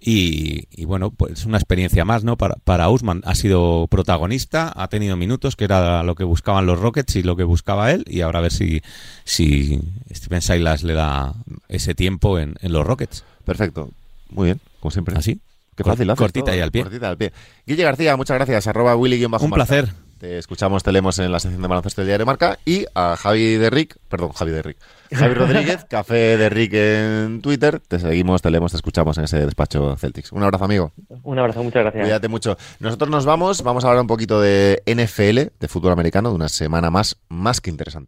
Y, 0.00 0.84
bueno, 0.84 1.10
pues 1.10 1.44
una 1.44 1.58
experiencia 1.58 2.04
más, 2.04 2.22
¿no? 2.22 2.36
Para, 2.36 2.54
para 2.62 2.88
Usman 2.88 3.20
ha 3.24 3.34
sido 3.34 3.88
protagonista, 3.88 4.72
ha 4.76 4.88
tenido 4.88 5.16
minutos, 5.16 5.56
que 5.56 5.64
era 5.64 6.04
lo 6.04 6.14
que 6.14 6.22
buscaban 6.22 6.66
los 6.66 6.78
Rockets 6.78 7.16
y 7.16 7.22
lo 7.24 7.34
que 7.36 7.42
buscaba 7.42 7.90
él, 7.90 8.04
y 8.06 8.20
ahora 8.20 8.38
a 8.38 8.42
ver 8.42 8.52
si, 8.52 8.80
si 9.24 9.80
Steven 10.12 10.40
Silas 10.40 10.84
le 10.84 10.94
da 10.94 11.34
ese 11.68 11.96
tiempo 11.96 12.38
en, 12.38 12.54
los 12.62 12.86
Rockets. 12.86 13.24
Perfecto, 13.44 13.90
muy 14.30 14.46
bien, 14.46 14.60
como 14.78 14.92
siempre. 14.92 15.16
Así. 15.16 15.40
Qué 15.74 15.84
fácil, 15.84 16.12
cortita 16.14 16.56
y 16.56 16.60
al 16.60 16.70
pie. 16.70 16.82
Cortita 16.82 17.08
al 17.08 17.16
pie. 17.16 17.32
Guille 17.66 17.84
García, 17.84 18.16
muchas 18.16 18.36
gracias. 18.36 18.66
Arroba 18.66 18.96
Willy 18.96 19.24
Un 19.24 19.50
placer. 19.50 19.88
Te 20.18 20.36
escuchamos, 20.36 20.82
te 20.82 20.90
leemos 20.90 21.16
en 21.20 21.30
la 21.30 21.38
sección 21.38 21.62
de 21.62 21.68
baloncesto 21.68 22.00
del 22.00 22.08
Diario 22.08 22.26
Marca 22.26 22.58
y 22.64 22.86
a 22.92 23.16
Javi 23.16 23.54
de 23.54 23.70
Rick, 23.70 23.98
perdón, 24.08 24.32
Javi 24.32 24.50
de 24.50 24.62
Rick, 24.62 24.78
Javi 25.12 25.34
Rodríguez, 25.34 25.84
Café 25.88 26.36
de 26.36 26.48
Rick 26.48 26.72
en 26.74 27.40
Twitter. 27.40 27.78
Te 27.78 28.00
seguimos, 28.00 28.42
te 28.42 28.50
leemos, 28.50 28.72
te 28.72 28.76
escuchamos 28.78 29.16
en 29.18 29.24
ese 29.24 29.44
despacho 29.44 29.96
Celtics. 29.96 30.32
Un 30.32 30.42
abrazo, 30.42 30.64
amigo. 30.64 30.92
Un 31.22 31.38
abrazo, 31.38 31.62
muchas 31.62 31.82
gracias. 31.82 32.02
Cuídate 32.02 32.26
mucho. 32.26 32.56
Nosotros 32.80 33.08
nos 33.10 33.26
vamos, 33.26 33.62
vamos 33.62 33.84
a 33.84 33.88
hablar 33.88 34.00
un 34.00 34.08
poquito 34.08 34.40
de 34.40 34.82
NFL, 34.86 35.56
de 35.60 35.68
fútbol 35.68 35.92
americano, 35.92 36.30
de 36.30 36.34
una 36.34 36.48
semana 36.48 36.90
más, 36.90 37.16
más 37.28 37.60
que 37.60 37.70
interesante. 37.70 38.06